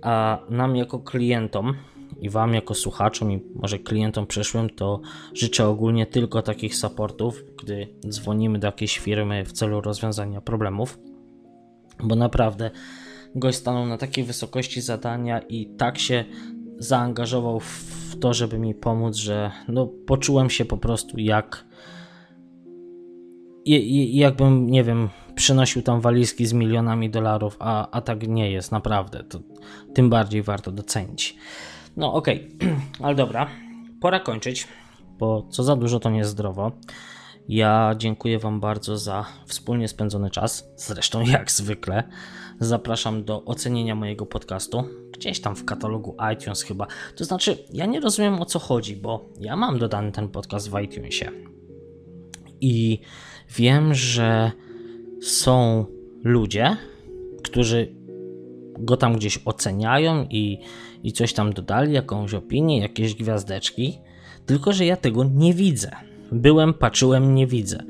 A 0.03 0.39
nam 0.51 0.77
jako 0.77 0.99
klientom 0.99 1.75
i 2.21 2.31
wam 2.31 2.55
jako 2.55 2.75
słuchaczom 2.75 3.33
i 3.33 3.43
może 3.55 3.79
klientom 3.79 4.27
przyszłym 4.27 4.71
to 4.71 5.01
życzę 5.35 5.69
ogólnie 5.69 6.07
tylko 6.07 6.43
takich 6.43 6.77
supportów, 6.77 7.45
gdy 7.63 7.89
dzwonimy 8.09 8.59
do 8.59 8.67
jakiejś 8.67 8.99
firmy 8.99 9.45
w 9.45 9.53
celu 9.53 9.81
rozwiązania 9.81 10.41
problemów, 10.41 10.99
bo 12.03 12.17
naprawdę 12.17 12.71
gość 13.35 13.59
stanął 13.59 13.87
na 13.87 13.99
takiej 13.99 14.25
wysokości 14.25 14.81
zadania 14.81 15.41
i 15.41 15.67
tak 15.67 15.99
się 15.99 16.25
zaangażował 16.79 17.61
w 17.61 18.17
to, 18.21 18.35
żeby 18.35 18.59
mi 18.59 18.75
pomóc, 18.75 19.17
że 19.17 19.51
no, 19.69 19.87
poczułem 19.87 20.51
się 20.51 20.65
po 20.65 20.77
prostu 20.77 21.19
jak 21.19 21.65
jakbym, 23.67 24.71
nie 24.71 24.85
wiem, 24.85 25.09
przynosił 25.35 25.83
tam 25.83 26.01
walizki 26.01 26.47
z 26.47 26.53
milionami 26.53 27.11
dolarów, 27.11 27.57
a, 27.59 27.91
a 27.91 28.01
tak 28.01 28.29
nie 28.29 28.51
jest, 28.51 28.73
naprawdę. 28.73 29.25
To 29.25 29.41
tym 29.95 30.11
bardziej 30.11 30.43
warto 30.43 30.73
docenić. 30.73 31.37
No 31.97 32.15
okej, 32.15 32.49
okay. 32.57 32.77
ale 33.05 33.15
dobra. 33.15 33.47
pora 34.01 34.21
kończyć, 34.21 34.69
bo 35.19 35.47
co 35.51 35.63
za 35.63 35.77
dużo 35.77 36.01
to 36.01 36.11
niezdrowo. 36.11 36.73
Ja 37.49 37.95
dziękuję 37.99 38.39
Wam 38.39 38.61
bardzo 38.61 38.99
za 38.99 39.25
wspólnie 39.47 39.89
spędzony 39.89 40.31
czas. 40.31 40.69
Zresztą, 40.77 41.21
jak 41.33 41.51
zwykle, 41.51 42.03
zapraszam 42.61 43.25
do 43.25 43.45
ocenienia 43.45 43.95
mojego 43.95 44.27
podcastu 44.27 44.85
gdzieś 45.13 45.41
tam 45.41 45.57
w 45.57 45.65
katalogu 45.65 46.17
iTunes, 46.35 46.63
chyba. 46.63 46.87
To 47.17 47.25
znaczy, 47.25 47.59
ja 47.73 47.87
nie 47.87 48.01
rozumiem 48.01 48.41
o 48.41 48.45
co 48.45 48.59
chodzi, 48.59 48.97
bo 48.97 49.29
ja 49.41 49.57
mam 49.57 49.79
dodany 49.79 50.13
ten 50.13 50.29
podcast 50.29 50.71
w 50.71 50.81
iTunesie 50.81 51.31
i 52.61 53.01
wiem, 53.57 53.95
że 53.95 54.53
są 55.23 55.85
ludzie, 56.25 56.77
którzy 57.43 57.95
go 58.79 58.97
tam 58.97 59.17
gdzieś 59.17 59.39
oceniają 59.45 60.27
i, 60.31 60.59
i 61.03 61.13
coś 61.13 61.33
tam 61.33 61.53
dodali, 61.53 61.93
jakąś 61.93 62.35
opinię, 62.35 62.81
jakieś 62.81 63.15
gwiazdeczki, 63.15 63.99
tylko 64.47 64.73
że 64.73 64.87
ja 64.87 64.97
tego 64.97 65.25
nie 65.25 65.55
widzę. 65.55 65.91
Byłem, 66.33 66.75
patrzyłem, 66.75 67.35
nie 67.35 67.47
widzę. 67.47 67.83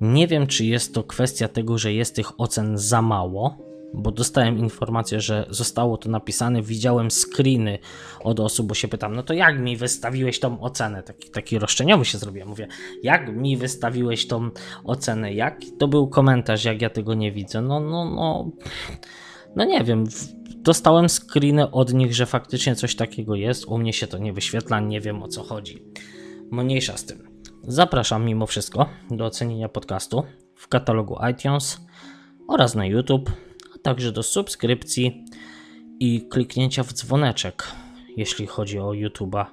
Nie 0.00 0.26
wiem, 0.26 0.46
czy 0.46 0.64
jest 0.64 0.94
to 0.94 1.04
kwestia 1.04 1.48
tego, 1.48 1.78
że 1.78 1.92
jest 1.92 2.16
tych 2.16 2.40
ocen 2.40 2.78
za 2.78 3.02
mało, 3.02 3.58
bo 3.94 4.10
dostałem 4.10 4.58
informację, 4.58 5.20
że 5.20 5.46
zostało 5.50 5.96
to 5.96 6.08
napisane, 6.08 6.62
widziałem 6.62 7.10
screeny 7.10 7.78
od 8.20 8.40
osób, 8.40 8.66
bo 8.66 8.74
się 8.74 8.88
pytam, 8.88 9.16
no 9.16 9.22
to 9.22 9.34
jak 9.34 9.60
mi 9.60 9.76
wystawiłeś 9.76 10.40
tą 10.40 10.60
ocenę? 10.60 11.02
Taki, 11.02 11.30
taki 11.30 11.58
roszczeniowy 11.58 12.04
się 12.04 12.18
zrobiłem, 12.18 12.48
mówię, 12.48 12.68
jak 13.02 13.36
mi 13.36 13.56
wystawiłeś 13.56 14.26
tą 14.26 14.50
ocenę? 14.84 15.34
Jak? 15.34 15.60
To 15.78 15.88
był 15.88 16.08
komentarz, 16.08 16.64
jak 16.64 16.82
ja 16.82 16.90
tego 16.90 17.14
nie 17.14 17.32
widzę. 17.32 17.62
No, 17.62 17.80
no, 17.80 18.04
no, 18.04 18.50
no 19.56 19.64
nie 19.64 19.84
wiem, 19.84 20.04
dostałem 20.56 21.08
screeny 21.08 21.70
od 21.70 21.94
nich, 21.94 22.14
że 22.14 22.26
faktycznie 22.26 22.76
coś 22.76 22.96
takiego 22.96 23.34
jest, 23.34 23.64
u 23.64 23.78
mnie 23.78 23.92
się 23.92 24.06
to 24.06 24.18
nie 24.18 24.32
wyświetla, 24.32 24.80
nie 24.80 25.00
wiem 25.00 25.22
o 25.22 25.28
co 25.28 25.42
chodzi. 25.42 25.82
Mniejsza 26.50 26.96
z 26.96 27.04
tym. 27.04 27.30
Zapraszam 27.62 28.24
mimo 28.24 28.46
wszystko 28.46 28.86
do 29.10 29.24
ocenienia 29.24 29.68
podcastu 29.68 30.22
w 30.54 30.68
katalogu 30.68 31.16
iTunes 31.32 31.80
oraz 32.48 32.74
na 32.74 32.86
YouTube, 32.86 33.30
także 33.82 34.12
do 34.12 34.22
subskrypcji 34.22 35.24
i 36.00 36.28
kliknięcia 36.28 36.82
w 36.82 36.92
dzwoneczek, 36.92 37.72
jeśli 38.16 38.46
chodzi 38.46 38.78
o 38.78 38.90
YouTube'a, 38.90 39.46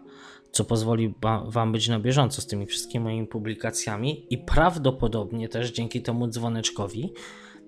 co 0.51 0.65
pozwoli 0.65 1.13
Wam 1.45 1.71
być 1.71 1.87
na 1.87 1.99
bieżąco 1.99 2.41
z 2.41 2.47
tymi 2.47 2.65
wszystkimi 2.65 3.03
moimi 3.03 3.27
publikacjami 3.27 4.25
i 4.29 4.37
prawdopodobnie 4.37 5.49
też 5.49 5.71
dzięki 5.71 6.01
temu 6.01 6.27
dzwoneczkowi 6.27 7.13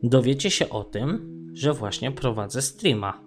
dowiecie 0.04 0.52
się 0.52 0.70
o 0.70 0.84
tym, 0.84 1.36
że 1.54 1.74
właśnie 1.74 2.12
prowadzę 2.12 2.62
streama. 2.62 3.22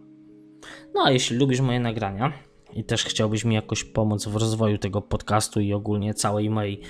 No 0.94 1.02
a 1.04 1.10
jeśli 1.10 1.36
lubisz 1.36 1.60
moje 1.60 1.80
nagrania, 1.80 2.32
i 2.74 2.84
też 2.84 3.04
chciałbyś 3.04 3.44
mi 3.44 3.54
jakoś 3.54 3.84
pomóc 3.84 4.26
w 4.26 4.36
rozwoju 4.36 4.78
tego 4.78 5.02
podcastu 5.02 5.60
i 5.60 5.72
ogólnie 5.72 6.14
całej 6.14 6.50
mojej 6.50 6.80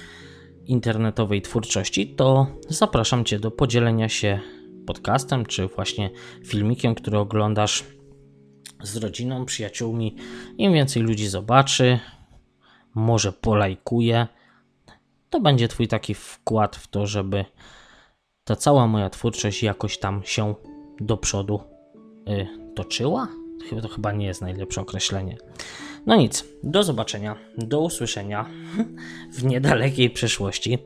internetowej 0.66 1.43
twórczości, 1.43 2.14
to 2.14 2.47
zapraszam 2.68 3.24
Cię 3.24 3.38
do 3.38 3.51
podzielenia 3.51 4.09
się 4.09 4.40
podcastem 4.87 5.47
czy 5.47 5.66
właśnie 5.66 6.11
filmikiem, 6.45 6.95
który 6.95 7.18
oglądasz 7.18 7.85
z 8.83 8.97
rodziną, 8.97 9.45
przyjaciółmi. 9.45 10.16
Im 10.59 10.72
więcej 10.72 11.03
ludzi 11.03 11.28
zobaczy, 11.28 11.99
może 12.95 13.33
polajkuje, 13.33 14.26
to 15.30 15.41
będzie 15.41 15.68
Twój 15.68 15.89
taki 15.89 16.14
wkład 16.14 16.76
w 16.76 16.89
to, 16.89 17.07
żeby 17.07 17.45
ta 18.45 18.57
cała 18.57 18.87
moja 18.87 19.11
twórczość 19.11 19.62
jakoś 19.62 19.99
tam 19.99 20.22
się 20.24 20.55
do 21.01 21.16
przodu 21.16 21.61
y, 22.28 22.47
toczyła 22.74 23.28
to 23.83 23.89
chyba 23.89 24.12
nie 24.12 24.26
jest 24.26 24.41
najlepsze 24.41 24.80
określenie. 24.80 25.37
No 26.07 26.16
nic, 26.16 26.45
do 26.62 26.83
zobaczenia, 26.83 27.37
do 27.59 27.80
usłyszenia 27.80 28.47
w 29.37 29.45
niedalekiej 29.45 30.11
przyszłości 30.11 30.78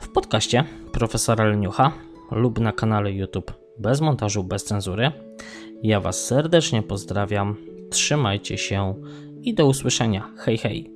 w 0.00 0.08
podcaście 0.08 0.64
profesora 0.92 1.44
Leniucha 1.44 1.92
lub 2.30 2.60
na 2.60 2.72
kanale 2.72 3.12
YouTube 3.12 3.52
bez 3.78 4.00
montażu, 4.00 4.44
bez 4.44 4.64
cenzury. 4.64 5.12
Ja 5.82 6.00
Was 6.00 6.26
serdecznie 6.26 6.82
pozdrawiam, 6.82 7.56
trzymajcie 7.90 8.58
się 8.58 8.94
i 9.42 9.54
do 9.54 9.66
usłyszenia. 9.66 10.30
Hej, 10.38 10.58
hej. 10.58 10.93